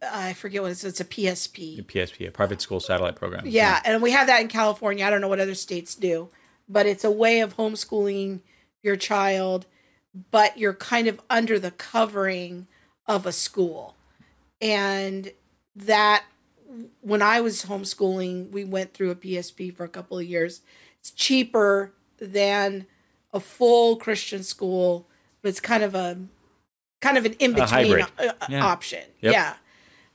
[0.00, 3.44] i forget what it's it's a psp a psp a private school satellite program.
[3.44, 5.04] Yeah, yeah and we have that in california.
[5.04, 6.28] I don't know what other states do
[6.68, 8.40] but it's a way of homeschooling
[8.82, 9.66] your child
[10.30, 12.66] but you're kind of under the covering
[13.06, 13.94] of a school.
[14.60, 15.32] And
[15.74, 16.24] that
[17.00, 20.60] when I was homeschooling, we went through a PSP for a couple of years.
[21.00, 22.86] It's cheaper than
[23.32, 25.08] a full Christian school,
[25.42, 26.18] but it's kind of a
[27.00, 28.64] kind of an in between uh, yeah.
[28.64, 29.04] option.
[29.20, 29.32] Yep.
[29.32, 29.54] Yeah.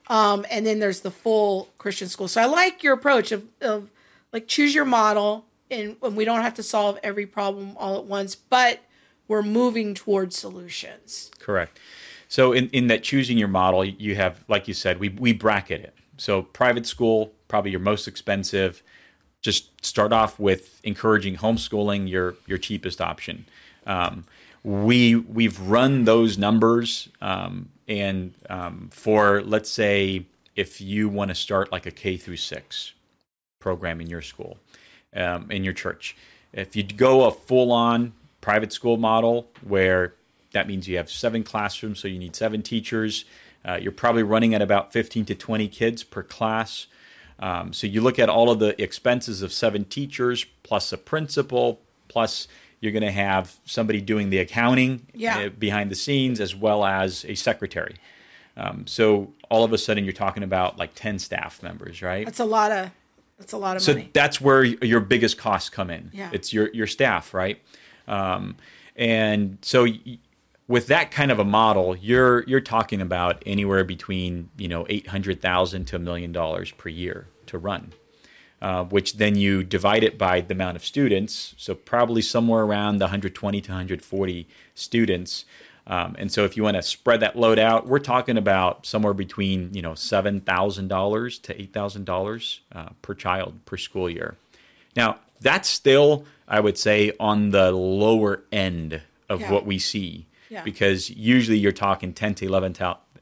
[0.07, 2.27] Um, and then there's the full Christian school.
[2.27, 3.89] So I like your approach of, of
[4.33, 8.05] like choose your model, and, and we don't have to solve every problem all at
[8.05, 8.81] once, but
[9.27, 11.31] we're moving towards solutions.
[11.39, 11.79] Correct.
[12.27, 15.81] So in, in that choosing your model, you have, like you said, we, we bracket
[15.81, 15.95] it.
[16.17, 18.84] So private school, probably your most expensive.
[19.41, 23.45] Just start off with encouraging homeschooling, your your cheapest option.
[23.86, 24.26] Um,
[24.63, 31.36] we we've run those numbers, um, and um, for let's say if you want to
[31.36, 32.93] start like a K through six
[33.60, 34.58] program in your school,
[35.15, 36.15] um, in your church,
[36.54, 40.13] if you go a full on private school model where
[40.54, 43.26] that means you have seven classrooms, so you need seven teachers.
[43.65, 46.88] Uh, you're probably running at about 15 to 20 kids per class.
[47.39, 51.80] Um, so you look at all of the expenses of seven teachers plus a principal
[52.08, 52.47] plus
[52.80, 55.38] you're going to have somebody doing the accounting Yeah.
[55.39, 57.95] uh, behind the scenes as well as a secretary.
[58.58, 62.26] Um, so all of a sudden you're talking about like 10 staff members, right?
[62.26, 62.91] That's a lot of
[63.39, 64.10] that's a lot of so money.
[64.13, 66.12] that's where your biggest costs come in.
[66.13, 66.30] Yeah.
[66.34, 67.60] It's your your staff, right?
[68.08, 68.58] Um,
[68.95, 70.19] and so y-
[70.67, 75.08] with that kind of a model, you're you're talking about anywhere between you know eight
[75.08, 77.93] hundred thousand to a million dollars per year to run.
[78.62, 82.97] Uh, which then you divide it by the amount of students, so probably somewhere around
[82.97, 85.43] the 120 to 140 students.
[85.86, 89.13] Um, and so if you want to spread that load out, we're talking about somewhere
[89.13, 92.62] between you know seven thousand dollars to eight thousand uh, dollars
[93.02, 94.38] per child per school year.
[94.95, 99.52] Now that's still, I would say, on the lower end of Yeah.
[99.52, 100.63] what we see, Yeah.
[100.63, 102.73] because usually you're talking ten to eleven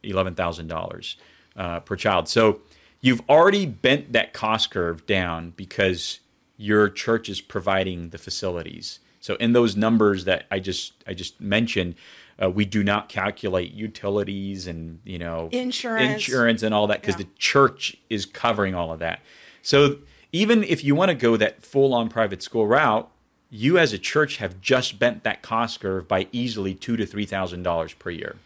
[0.04, 1.16] eleven thousand dollars
[1.56, 2.28] uh, per child.
[2.28, 2.60] So
[3.02, 6.20] you've already bent that cost curve down because
[6.58, 9.00] your church is providing the facilities.
[9.20, 11.96] So in those numbers that I just I just mentioned,
[12.42, 16.14] uh, we do not calculate utilities and you know Insurance.
[16.14, 17.26] insurance and all that because Yeah.
[17.26, 19.20] the church is covering all of that.
[19.62, 19.98] So
[20.32, 23.10] even if you want to go that full on private school route,
[23.52, 27.26] you as a church have just bent that cost curve by easily two to three
[27.26, 28.38] thousand dollars per year.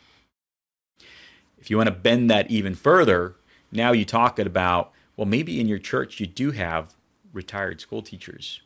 [1.57, 3.35] If you want to bend that even further,
[3.71, 6.95] now you talk about well, maybe in your church you do have
[7.31, 8.61] retired school teachers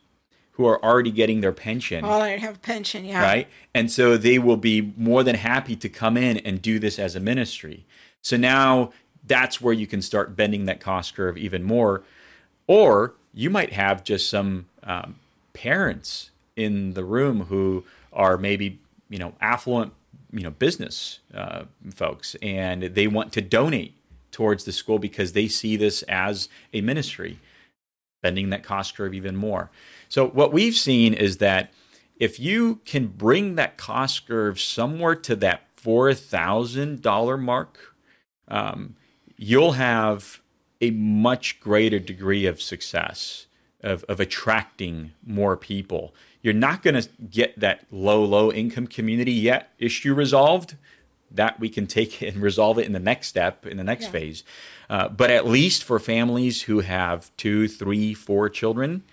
[0.52, 3.22] who are already getting their pension All I have a pension, yeah.
[3.22, 3.48] right?
[3.72, 7.16] And so they will be more than happy to come in and do this as
[7.16, 7.86] a ministry.
[8.20, 8.92] So now
[9.26, 12.02] that's where you can start bending that cost curve even more.
[12.66, 15.16] Or you might have just some um,
[15.52, 19.92] parents in the room who are maybe you know affluent
[20.32, 23.94] you know business uh, folks, and they want to donate
[24.30, 27.38] towards the school because they see this as a ministry
[28.22, 29.70] bending that cost curve even more.
[30.08, 31.72] So what we've seen is that
[32.18, 37.94] if you can bring that cost curve somewhere to that four thousand dollar mark,
[38.48, 38.96] um,
[39.36, 40.40] you'll have
[40.80, 43.46] a much greater degree of success
[43.82, 46.14] of, of attracting more people.
[46.42, 50.76] You're not going to get that low, low income community yet issue resolved.
[51.32, 54.10] That we can take and resolve it in the next step, in the next Yeah.
[54.10, 54.44] phase.
[54.88, 59.04] Uh, but at least for families who have two, three, four children,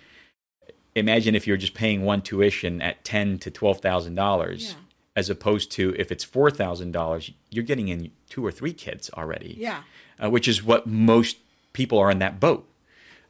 [0.96, 4.74] imagine if you're just paying one tuition at ten to twelve thousand dollars, Yeah.
[5.16, 9.10] as opposed to if it's four thousand dollars, you're getting in two or three kids
[9.16, 9.82] already Yeah.
[10.22, 11.36] uh, which is what most
[11.72, 12.67] people are in that boat.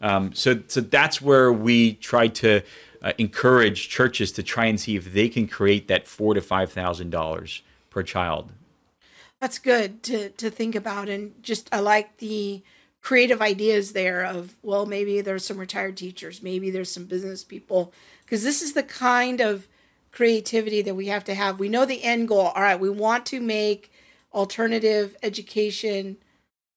[0.00, 2.62] Um, so, so that's where we try to
[3.02, 6.72] uh, encourage churches to try and see if they can create that four to five
[6.72, 8.52] thousand dollars per child.
[9.40, 12.62] That's good to to think about and just I like the
[13.00, 17.92] creative ideas there of well maybe there's some retired teachers, maybe there's some business people
[18.24, 19.68] because this is the kind of
[20.11, 21.61] creativity that we have to have.
[21.61, 22.46] We know the end goal.
[22.48, 23.92] All right, we want to make
[24.34, 26.16] alternative education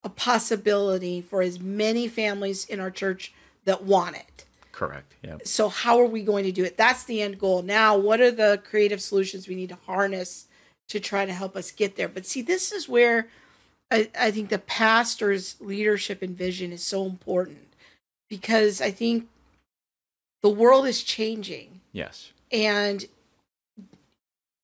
[0.04, 3.32] a possibility for as many families in our church
[3.64, 4.44] that want it.
[4.72, 5.14] Correct.
[5.22, 5.36] Yeah.
[5.44, 8.30] so how are we going to do it that's the end goal now what are
[8.32, 10.46] the creative solutions we need to harness
[10.88, 13.28] to try to help us get there but see this is where
[13.92, 17.68] i, I think the pastor's leadership and vision is so important
[18.30, 19.28] because i think
[20.42, 22.32] the world is changing Yes.
[22.50, 23.04] and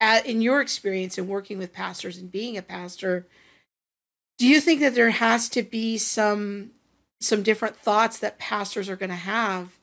[0.00, 3.26] at, in your experience in working with pastors and being a pastor
[4.38, 6.70] do you think that there has to be some
[7.20, 9.78] some different thoughts that pastors are going to have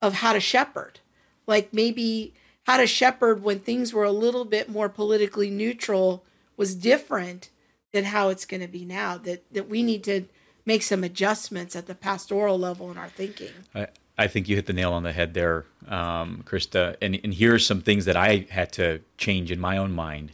[0.00, 1.00] of how to shepherd
[1.46, 2.32] like maybe
[2.64, 6.24] how to shepherd when things were a little bit more politically neutral
[6.56, 7.50] was different
[7.92, 10.24] than how it's going to be now that that we need to
[10.64, 13.88] make some adjustments at the pastoral level in our thinking I,
[14.18, 16.96] I think you hit the nail on the head there, um, Krista.
[17.02, 20.32] And, and here are some things that I had to change in my own mind.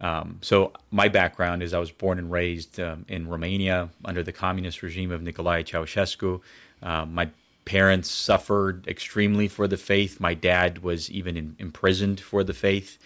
[0.00, 4.32] Um, so my background is I was born and raised um, in Romania under the
[4.32, 6.40] communist regime of Nicolae Ceausescu.
[6.82, 7.30] Um, my
[7.64, 10.20] parents suffered extremely for the faith.
[10.20, 12.98] My dad was even in, imprisoned for the faith.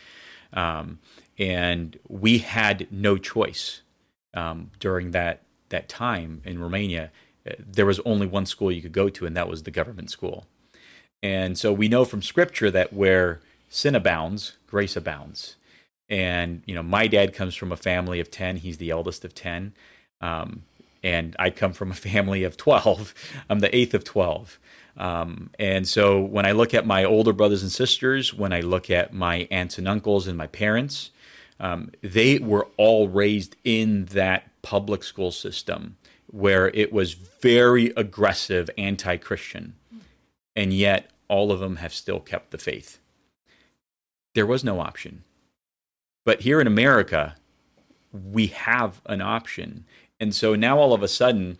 [0.52, 0.98] Um,
[1.38, 3.82] and we had no choice
[4.34, 7.10] um, during that that time in Romania.
[7.46, 10.10] Uh, There was only one school you could go to, and that was the government
[10.10, 10.46] school.
[11.22, 15.56] And so we know from Scripture that where sin abounds, grace abounds.
[16.10, 19.34] And you know, my dad comes from a family of ten; he's the eldest of
[19.34, 19.72] ten,
[20.20, 20.62] um,
[21.02, 23.14] and I come from a family of twelve.
[23.50, 24.58] I'm the eighth of twelve.
[24.96, 28.90] Um, and so when I look at my older brothers and sisters, when I look
[28.90, 31.10] at my aunts and uncles and my parents,
[31.60, 35.96] um, they were all raised in that public school system.
[36.30, 39.74] where it was very aggressive anti Christian,
[40.56, 42.98] and yet all of them have still kept the faith.
[44.34, 45.24] There was no option.
[46.28, 47.36] But here in America,
[48.12, 49.86] we have an option.
[50.20, 51.56] And so now all of a sudden,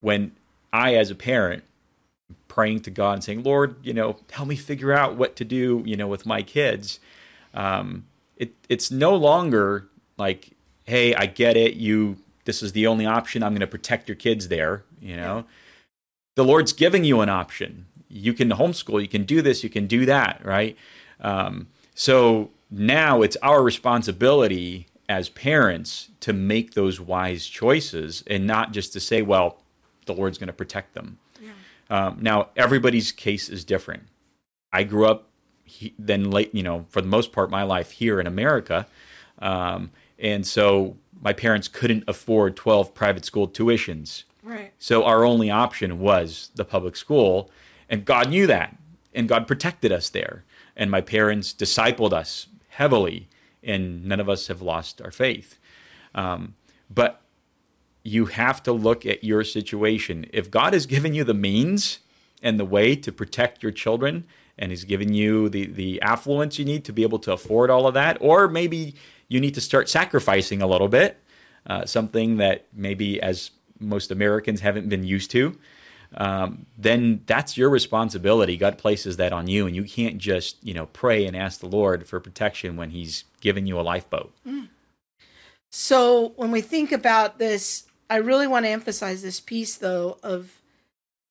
[0.00, 0.30] when
[0.72, 1.64] I, as a parent,
[2.46, 5.82] praying to God and saying, Lord, you know, help me figure out what to do,
[5.84, 7.00] you know, with my kids,
[7.52, 10.50] um, it, it's no longer like,
[10.84, 11.74] hey, I get it.
[11.74, 13.42] You, this is the only option.
[13.42, 14.84] I'm going to protect your kids there.
[15.00, 15.42] You know, yeah.
[16.36, 17.86] the Lord's giving you an option.
[18.08, 19.02] You can homeschool.
[19.02, 19.64] You can do this.
[19.64, 20.42] You can do that.
[20.44, 20.76] Right.
[21.20, 28.72] Um, so now it's our responsibility as parents to make those wise choices and not
[28.72, 29.62] just to say, well,
[30.06, 31.18] the Lord's going to protect them.
[31.40, 31.50] Yeah.
[31.90, 34.04] Um, now, everybody's case is different.
[34.72, 35.28] I grew up
[35.64, 38.86] he, then late, you know, for the most part, my life here in America.
[39.40, 44.24] Um, and so my parents couldn't afford 12 private school tuitions.
[44.42, 44.72] Right.
[44.78, 47.50] So our only option was the public school.
[47.88, 48.76] And God knew that.
[49.12, 50.44] And God protected us there.
[50.76, 52.46] And my parents discipled us
[52.76, 53.28] heavily,
[53.62, 55.58] and none of us have lost our faith.
[56.14, 56.54] Um,
[56.90, 57.22] but
[58.02, 60.26] you have to look at your situation.
[60.32, 62.00] If God has given you the means
[62.42, 64.24] and the way to protect your children,
[64.58, 67.86] and He's given you the, the affluence you need to be able to afford all
[67.86, 68.94] of that, or maybe
[69.26, 71.18] you need to start sacrificing a little bit,
[71.66, 73.50] uh, something that maybe as
[73.80, 75.58] most Americans haven't been used to
[76.16, 78.56] um, then that's your responsibility.
[78.56, 81.68] God places that on you, and you can't just you know pray and ask the
[81.68, 84.32] Lord for protection when He's given you a lifeboat.
[84.46, 84.68] Mm.
[85.70, 90.60] So when we think about this, I really want to emphasize this piece though of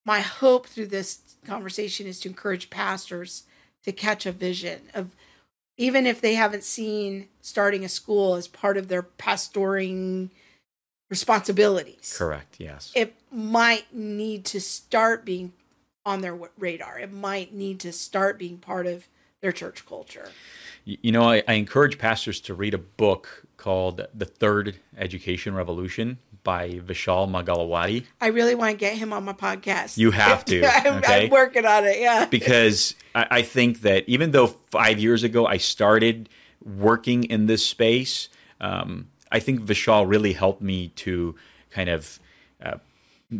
[0.05, 3.43] my hope through this conversation is to encourage pastors
[3.83, 5.15] to catch a vision of
[5.77, 10.29] even if they haven't seen starting a school as part of their pastoring
[11.09, 12.15] responsibilities.
[12.17, 12.91] Correct, yes.
[12.95, 15.53] It might need to start being
[16.05, 16.99] on their radar.
[16.99, 19.07] It might need to start being part of
[19.41, 20.29] their church culture.
[20.85, 26.19] You know, I, I encourage pastors to read a book called The Third Education Revolution
[26.43, 28.05] by Vishal Mangalwadi.
[28.21, 29.97] I really want to get him on my podcast.
[29.97, 30.63] You have to.
[30.65, 31.25] I'm, okay?
[31.25, 32.25] I'm, working on it, yeah.
[32.25, 36.29] because I, I think that even though five years ago I started
[36.63, 38.29] working in this space,
[38.61, 41.35] um, I think Vishal really helped me to
[41.71, 42.19] kind of
[42.63, 42.77] uh,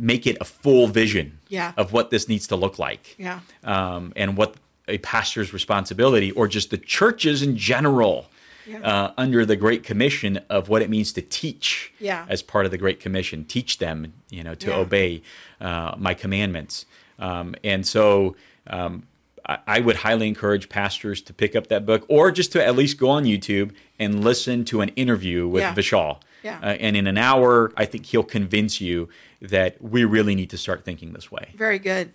[0.02, 1.74] make it a full vision yeah.
[1.78, 3.16] of what this needs to look like.
[3.18, 3.40] Yeah.
[3.64, 4.56] Um, and what
[4.88, 8.28] a pastor's responsibility, or just the churches in general,
[8.68, 8.80] yeah.
[8.80, 12.26] uh, under the Great Commission of what it means to teach yeah.
[12.30, 13.46] as part of the Great Commission.
[13.46, 14.78] Teach them, you know, to yeah.
[14.78, 15.22] obey
[15.62, 16.86] uh, my commandments.
[17.18, 18.36] Um, and so
[18.68, 19.08] um,
[19.46, 22.98] I would highly encourage pastors to pick up that book or just to at least
[22.98, 25.64] go on YouTube and listen to an interview with.
[25.76, 26.20] Vishal.
[26.46, 26.60] Yeah.
[26.62, 29.10] Uh, and in an hour, I think he'll convince you
[29.42, 31.50] that we really need to start thinking this way.
[31.56, 32.14] Very good.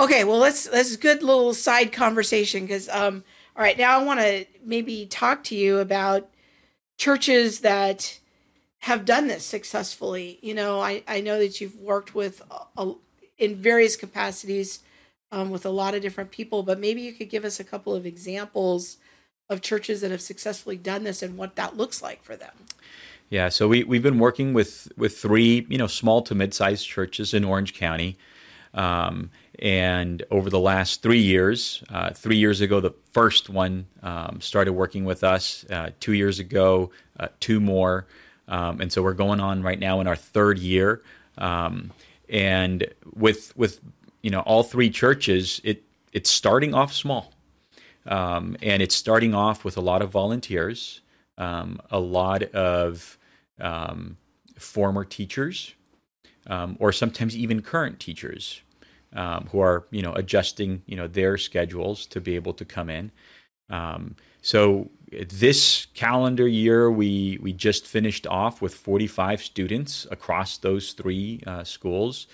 [0.00, 3.22] Okay, well let's let's good little side conversation because um
[3.56, 6.28] all right now I want to maybe talk to you about
[6.98, 8.18] churches that
[8.80, 10.40] have done this successfully.
[10.42, 12.94] You know, I I know that you've worked with a, a,
[13.38, 14.80] in various capacities
[15.30, 17.94] um, with a lot of different people, but maybe you could give us a couple
[17.94, 18.96] of examples
[19.48, 22.66] of churches that have successfully done this and what that looks like for them.
[23.30, 26.86] Yeah, so we we've been working with with three you know small to mid sized
[26.86, 28.16] churches in Orange County,
[28.72, 34.40] um, and over the last three years, uh, three years ago the first one um,
[34.40, 35.66] started working with us.
[35.68, 38.06] Uh, two years ago, uh, two more,
[38.48, 41.02] um, and so we're going on right now in our third year.
[41.36, 41.92] Um,
[42.30, 43.78] and with with
[44.22, 45.82] you know all three churches, it
[46.14, 47.34] it's starting off small,
[48.06, 51.02] um, and it's starting off with a lot of volunteers,
[51.36, 53.17] um, a lot of
[53.60, 54.16] um,
[54.58, 55.74] former teachers,
[56.46, 58.62] um, or sometimes even current teachers
[59.14, 62.90] um, who are you know adjusting you know their schedules to be able to come
[62.90, 63.10] in.
[63.70, 70.92] Um, so this calendar year, we we just finished off with 45 students across those
[70.92, 72.26] three uh, schools.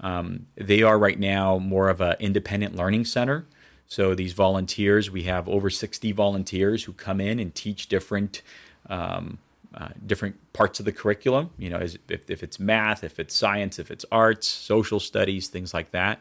[0.00, 3.46] Um, they are right now more of an independent learning center.
[3.86, 8.42] So these volunteers, we have over 60 volunteers who come in and teach different
[8.88, 9.38] um,
[9.78, 11.50] uh, different parts of the curriculum.
[11.56, 15.72] You know, if, if it's math, if it's science, if it's arts, social studies, things
[15.72, 16.20] like that.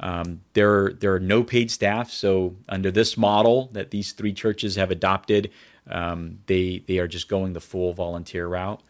[0.00, 2.10] Um, there, there are no paid staff.
[2.10, 5.50] So under this model that these three churches have adopted,
[5.88, 8.82] um, they they are just going the full volunteer route.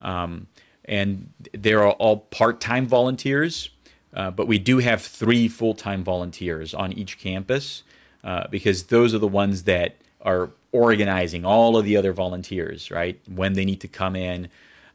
[0.00, 0.48] Um,
[0.84, 3.70] and they're all part-time volunteers,
[4.12, 7.84] uh, but we do have three full-time volunteers on each campus
[8.22, 13.18] uh, because those are the ones that are organizing all of the other volunteers, right?
[13.28, 14.48] When they need to come in,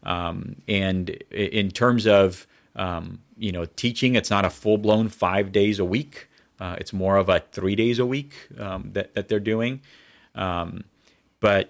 [0.03, 4.15] um, and in terms of um, you know, teaching.
[4.15, 6.27] It's not a full blown five days a week.
[6.59, 9.81] Uh, it's more of a three days a week um, that that they're doing.
[10.35, 10.83] Um,
[11.39, 11.69] but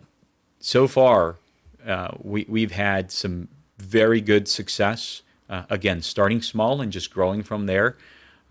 [0.60, 1.38] so far,
[1.86, 3.48] uh, we we've had some
[3.78, 5.22] very good success.
[5.50, 7.98] Uh, again, starting small and just growing from there.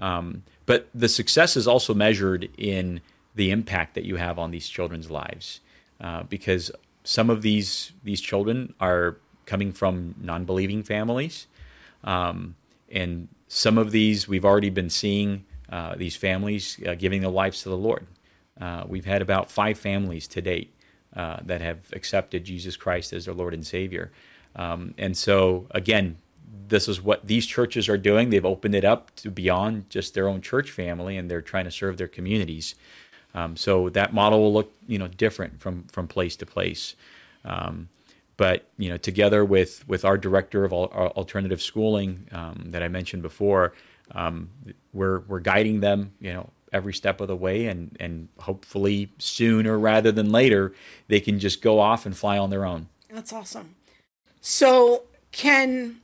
[0.00, 3.00] Um, but the success is also measured in
[3.38, 5.60] the impact that you have on these children's lives,
[6.00, 6.72] uh, because
[7.04, 9.16] some of these these children are
[9.46, 11.46] coming from non-believing families,
[12.02, 12.56] um,
[12.90, 17.62] and some of these we've already been seeing uh, these families uh, giving their lives
[17.62, 18.06] to the Lord.
[18.60, 20.74] Uh, we've had about five families to date
[21.14, 24.10] uh, that have accepted Jesus Christ as their Lord and Savior.
[24.56, 26.16] Um, and so, again,
[26.68, 28.30] this is what these churches are doing.
[28.30, 31.70] They've opened it up to beyond just their own church family, and they're trying to
[31.70, 32.74] serve their communities.
[33.34, 36.94] Um, so that model will look, you know, different from from place to place.
[37.44, 37.88] Um,
[38.36, 43.22] but you know, together with with our director of alternative schooling um, that I mentioned
[43.22, 43.74] before,
[44.12, 44.50] um,
[44.92, 49.78] we're we're guiding them, you know, every step of the way, and and hopefully sooner
[49.78, 50.72] rather than later,
[51.08, 52.88] they can just go off and fly on their own.
[53.10, 53.74] That's awesome.
[54.40, 56.00] So can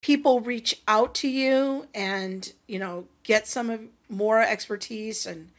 [0.00, 5.50] people reach out to you and you know get some of more expertise and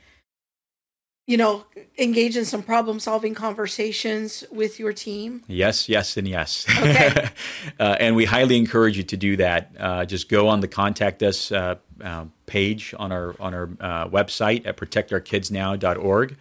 [1.25, 1.65] you know
[1.97, 5.43] engage in some problem solving conversations with your team?
[5.47, 6.65] Yes yes and yes.
[6.77, 7.29] Okay.
[7.79, 9.71] uh, and we highly encourage you to do that.
[9.79, 14.07] Uh, just go on the contact us uh, uh page on our on our uh,
[14.07, 16.37] website at protectourkidsnow.org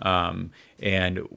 [0.00, 1.28] um, and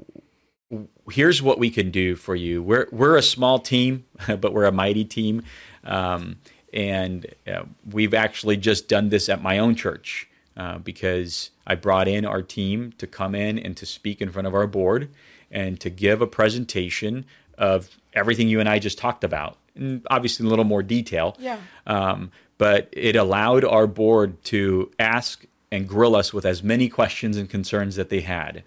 [1.11, 2.61] here's what we can do for you.
[2.61, 5.43] We're we're a small team but we're a mighty team.
[5.83, 6.37] Um,
[6.73, 12.07] and uh, we've actually just done this at my own church uh, because I brought
[12.07, 15.09] in our team to come in and to speak in front of our board
[15.51, 17.25] and to give a presentation
[17.57, 21.35] of everything you and I just talked about, and obviously in a little more detail.
[21.39, 21.59] Yeah.
[21.85, 27.35] Um, but it allowed our board to ask and grill us with as many questions
[27.35, 28.63] and concerns that they had.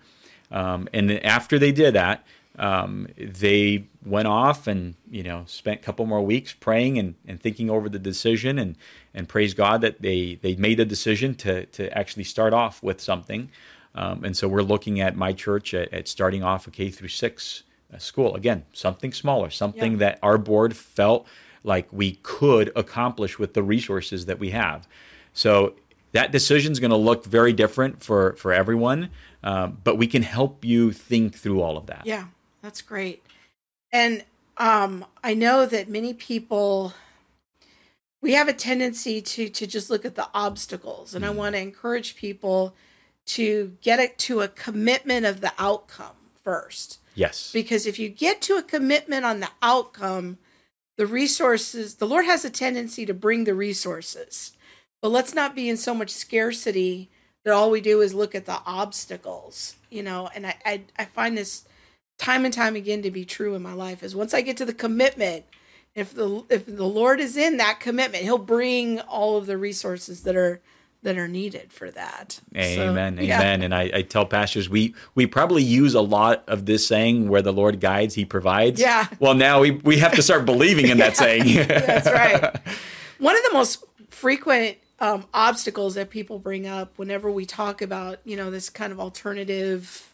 [0.50, 2.24] Um, and after they did that,
[2.58, 7.40] um, they went off and you know spent a couple more weeks praying and, and
[7.40, 8.76] thinking over the decision and
[9.14, 13.00] and praise God that they they made the decision to to actually start off with
[13.00, 13.50] something.
[13.94, 17.08] Um, and so we're looking at my church at, at starting off a K through
[17.08, 19.98] six uh, school again, something smaller, something yeah.
[19.98, 21.26] that our board felt
[21.64, 24.86] like we could accomplish with the resources that we have.
[25.32, 25.74] So
[26.12, 29.10] that decision is going to look very different for for everyone,
[29.42, 32.02] um, but we can help you think through all of that.
[32.04, 32.26] Yeah.
[32.66, 33.22] That's great.
[33.92, 34.24] And
[34.56, 36.94] um, I know that many people
[38.20, 41.28] we have a tendency to to just look at the obstacles, and mm.
[41.28, 42.74] I want to encourage people
[43.26, 46.98] to get it to a commitment of the outcome first.
[47.14, 47.52] Yes.
[47.52, 50.38] Because if you get to a commitment on the outcome,
[50.98, 54.56] the resources, the Lord has a tendency to bring the resources.
[55.00, 57.10] But let's not be in so much scarcity
[57.44, 60.28] that all we do is look at the obstacles, you know.
[60.34, 61.64] And I, I, I find this
[62.18, 64.64] time and time again to be true in my life is once I get to
[64.64, 65.44] the commitment,
[65.94, 70.22] if the if the Lord is in that commitment, He'll bring all of the resources
[70.22, 70.60] that are
[71.02, 72.40] that are needed for that.
[72.56, 73.16] Amen.
[73.16, 73.38] So, yeah.
[73.38, 73.62] Amen.
[73.62, 77.42] And I, I, tell pastors we we probably use a lot of this saying where
[77.42, 78.80] the Lord guides, He provides.
[78.80, 79.06] Yeah.
[79.20, 81.68] Well, now we we have to start believing in that yeah, saying.
[81.68, 82.58] that's right.
[83.18, 88.18] One of the most frequent um, obstacles that people bring up whenever we talk about
[88.24, 90.12] you know this kind of alternative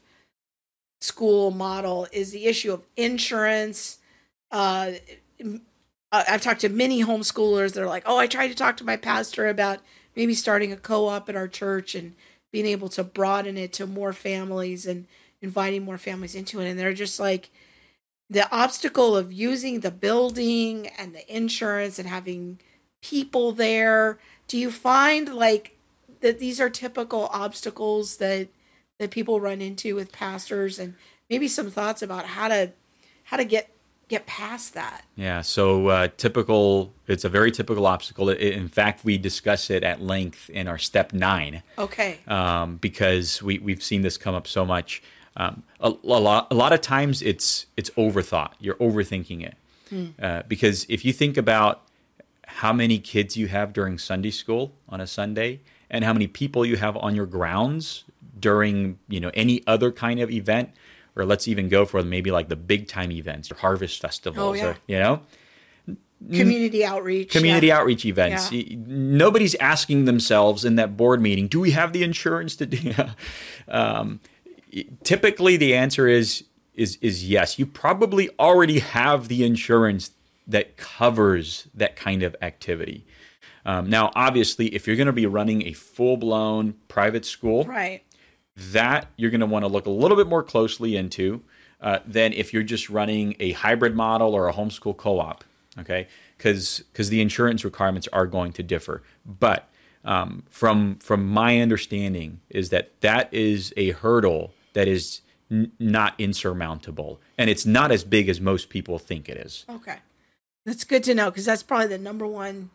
[1.02, 3.98] school model is the issue of insurance.
[4.50, 4.92] Uh,
[6.10, 8.96] I've talked to many homeschoolers that are like, oh, I tried to talk to my
[8.96, 9.80] pastor about
[10.14, 12.14] maybe starting a co op at our church and
[12.52, 15.06] being able to broaden it to more families and
[15.40, 16.68] inviting more families into it.
[16.68, 17.50] And they're just like,
[18.32, 22.58] the obstacle of using the building and the insurance and having
[23.02, 24.18] people there.
[24.48, 25.76] Do you find like
[26.20, 28.48] that these are typical obstacles that
[28.98, 30.94] that people run into with pastors and
[31.28, 32.70] maybe some thoughts about how to
[33.24, 33.70] how to get
[34.08, 35.04] get past that.
[35.16, 38.28] Yeah so uh, typical it's a very typical obstacle.
[38.28, 41.62] In fact we discuss it at length in our step nine.
[41.78, 42.18] Okay.
[42.26, 45.02] Um, because we, we've seen this come up so much.
[45.34, 48.52] Um, a, a, lot, a lot of times it's it's overthought.
[48.60, 49.56] You're overthinking it.
[49.88, 50.06] Hmm.
[50.20, 51.82] uh, because if you think about
[52.46, 56.64] how many kids you have during sunday school on a sunday and how many people
[56.64, 58.04] you have on your grounds
[58.42, 60.70] during you know any other kind of event
[61.16, 64.52] or let's even go for maybe like the big time events or harvest festivals oh,
[64.52, 64.66] yeah.
[64.66, 65.22] or you know
[66.30, 67.78] community outreach community yeah.
[67.78, 68.76] outreach events yeah.
[68.86, 72.92] nobody's asking themselves in that board meeting do we have the insurance to do
[73.68, 74.20] um,
[75.02, 80.12] typically the answer is is is yes you probably already have the insurance
[80.46, 83.06] that covers that kind of activity.
[83.64, 88.02] Um, now, obviously, if you're going to be running a full blown private school, right,
[88.56, 91.42] that you're going to want to look a little bit more closely into
[91.80, 95.44] uh, than if you're just running a hybrid model or a homeschool co-op.
[95.78, 99.68] Okay, because because the insurance requirements are going to differ, but
[100.04, 106.14] um, from from my understanding is that that is a hurdle that is n- not
[106.18, 109.64] insurmountable, and it's not as big as most people think it is.
[109.70, 109.96] Okay,
[110.66, 112.68] that's good to know because that's probably the number one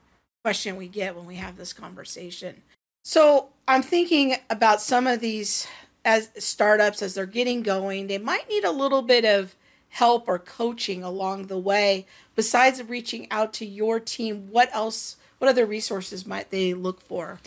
[0.44, 2.64] question we get when we have this conversation.
[3.10, 5.66] So I'm thinking about some of these
[6.04, 9.56] as startups as they're getting going, they might need a little bit of
[9.88, 12.06] help or coaching along the way.
[12.36, 15.16] Besides reaching out to your team, what else?
[15.38, 17.40] What other resources might they look for?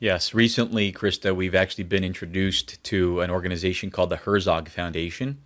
[0.00, 5.38] Yes, recently, Krista, we've actually been introduced to an organization called the Herzog Foundation,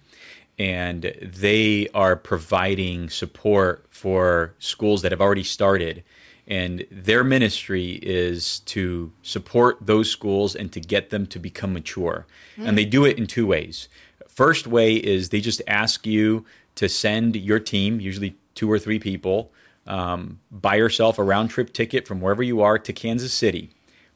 [0.59, 6.05] and they are providing support for schools that have already started
[6.49, 12.27] and their ministry is to support those schools and to get them to become mature.
[12.57, 12.69] Mm.
[12.69, 13.89] And they do it in two ways.
[14.27, 16.47] First way is they just ask you
[16.77, 19.53] to send your team, usually two or three people,
[19.87, 23.71] um, buy yourself a round trip ticket from wherever you are to Kansas City.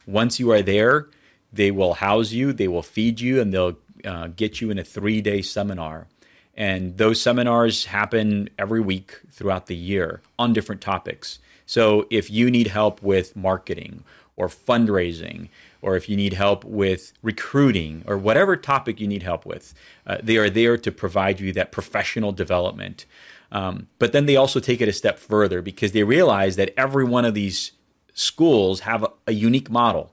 [0.07, 1.09] Once you are there,
[1.53, 4.85] they will house you, they will feed you, and they'll uh, get you in a
[4.85, 6.07] three day seminar.
[6.55, 11.39] And those seminars happen every week throughout the year on different topics.
[11.67, 14.05] So if you need help with marketing
[14.37, 15.49] or fundraising,
[15.83, 19.75] or if you need help with recruiting or whatever topic you need help with,
[20.07, 23.05] uh, they are there to provide you that professional development.
[23.51, 27.05] Um, but then they also take it a step further because they realize that every
[27.05, 27.73] one of these
[28.15, 30.11] schools have a, a unique model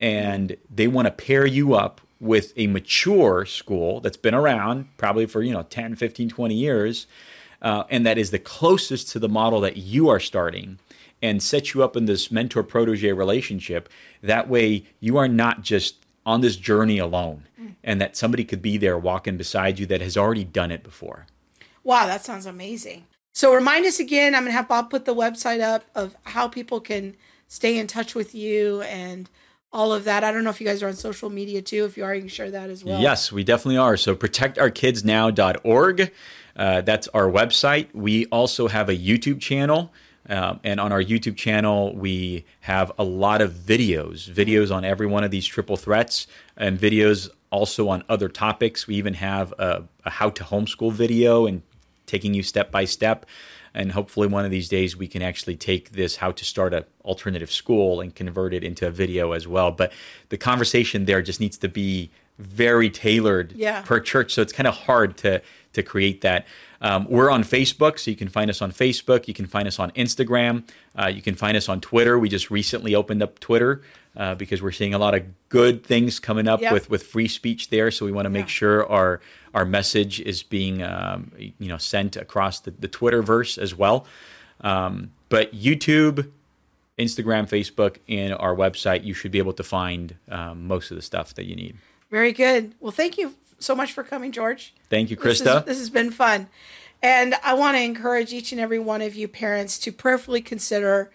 [0.00, 5.24] and they want to pair you up with a mature school that's been around probably
[5.24, 7.06] for you know 10 15 20 years
[7.62, 10.78] uh, and that is the closest to the model that you are starting
[11.20, 13.88] and set you up in this mentor protege relationship.
[14.22, 17.48] That way, you are not just on this journey alone,
[17.82, 21.26] and that somebody could be there walking beside you that has already done it before.
[21.82, 23.06] Wow, that sounds amazing.
[23.32, 26.48] So, remind us again, I'm going to have Bob put the website up of how
[26.48, 29.30] people can stay in touch with you and
[29.72, 30.24] all of that.
[30.24, 31.84] I don't know if you guys are on social media too.
[31.84, 33.00] If you are, you can share that as well.
[33.00, 33.96] Yes, we definitely are.
[33.96, 36.12] So protectourkidsnow.org.
[36.56, 37.94] Uh, that's our website.
[37.94, 39.92] We also have a YouTube channel.
[40.28, 45.06] Um, and on our YouTube channel, we have a lot of videos, videos on every
[45.06, 48.86] one of these triple threats, and videos also on other topics.
[48.86, 51.62] We even have a, a how to homeschool video and
[52.04, 53.24] taking you step by step
[53.74, 56.84] and hopefully one of these days we can actually take this how to start an
[57.04, 59.92] alternative school and convert it into a video as well but
[60.28, 63.82] the conversation there just needs to be very tailored yeah.
[63.82, 65.42] per church so it's kind of hard to
[65.72, 66.46] to create that
[66.80, 69.26] um, we're on Facebook, so you can find us on Facebook.
[69.26, 70.68] You can find us on Instagram.
[70.96, 72.18] Uh, you can find us on Twitter.
[72.18, 73.82] We just recently opened up Twitter
[74.16, 77.70] uh, because we're seeing a lot of good things coming up with, with free speech
[77.70, 77.90] there.
[77.90, 78.50] So we want to make yeah.
[78.50, 79.20] sure our
[79.54, 84.06] our message is being um, you know sent across the, the Twitterverse as well.
[84.60, 86.30] Um, but YouTube,
[86.98, 91.02] Instagram, Facebook, and our website, you should be able to find um, most of the
[91.02, 91.76] stuff that you need.
[92.10, 92.74] Very good.
[92.80, 94.74] Well, thank you so much for coming, George.
[94.88, 95.24] Thank you, Krista.
[95.24, 96.48] This, is, this has been fun.
[97.02, 101.12] And I want to encourage each and every one of you parents to prayerfully consider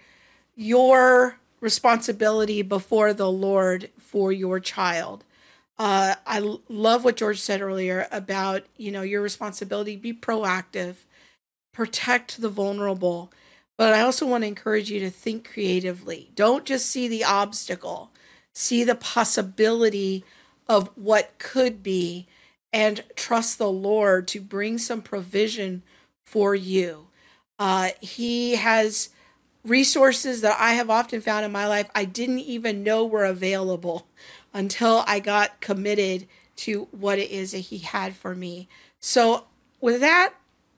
[0.55, 5.23] your responsibility before the Lord for your child.
[5.77, 9.95] Uh, I love what George said earlier about you know your responsibility.
[9.95, 10.97] Be proactive,
[11.73, 13.31] protect the vulnerable,
[13.77, 16.29] but I also want to encourage you to think creatively.
[16.35, 18.11] Don't just see the obstacle,
[18.53, 20.23] see the possibility
[20.67, 22.27] of what could be,
[22.71, 25.81] and trust the Lord to bring some provision
[26.25, 27.07] for you.
[27.57, 29.09] Uh, he has
[29.63, 34.07] resources that I have often found in my life I didn't even know were available
[34.53, 38.67] until I got committed to what it is that he had for me.
[38.99, 39.45] So
[39.81, 40.33] with that,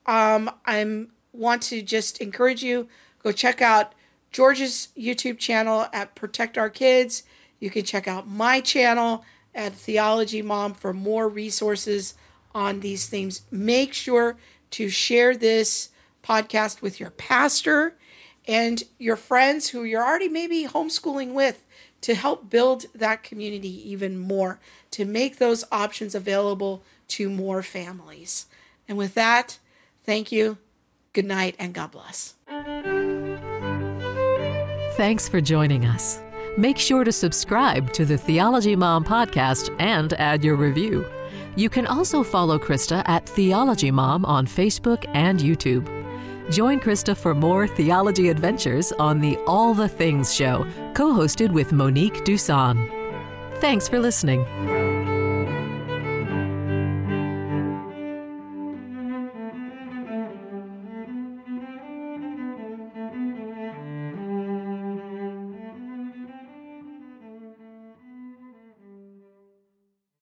[0.05, 2.87] um, I'm want to just encourage you
[3.21, 3.93] go check out
[4.31, 7.23] George's YouTube channel at Protect Our Kids.
[7.59, 12.15] You can check out my channel at Theology Mom for more resources
[12.53, 13.41] on these things.
[13.51, 14.37] Make sure
[14.71, 15.89] to share this
[16.23, 17.97] podcast with your pastor
[18.47, 21.64] and your friends who you're already maybe homeschooling with
[22.05, 24.59] to help build that community even more,
[24.91, 28.45] to make those options available to more families.
[28.87, 29.57] And with that,
[30.03, 30.59] thank you,
[31.13, 32.35] good night, and God bless.
[34.97, 36.21] Thanks for joining us.
[36.59, 41.07] Make sure to subscribe to the Theology Mom podcast and add your review.
[41.55, 45.94] You can also follow Krista at Theology Mom on Facebook and YouTube.
[46.49, 51.71] Join Krista for more theology adventures on the All the Things Show, co hosted with
[51.71, 52.87] Monique Duson.
[53.59, 54.45] Thanks for listening.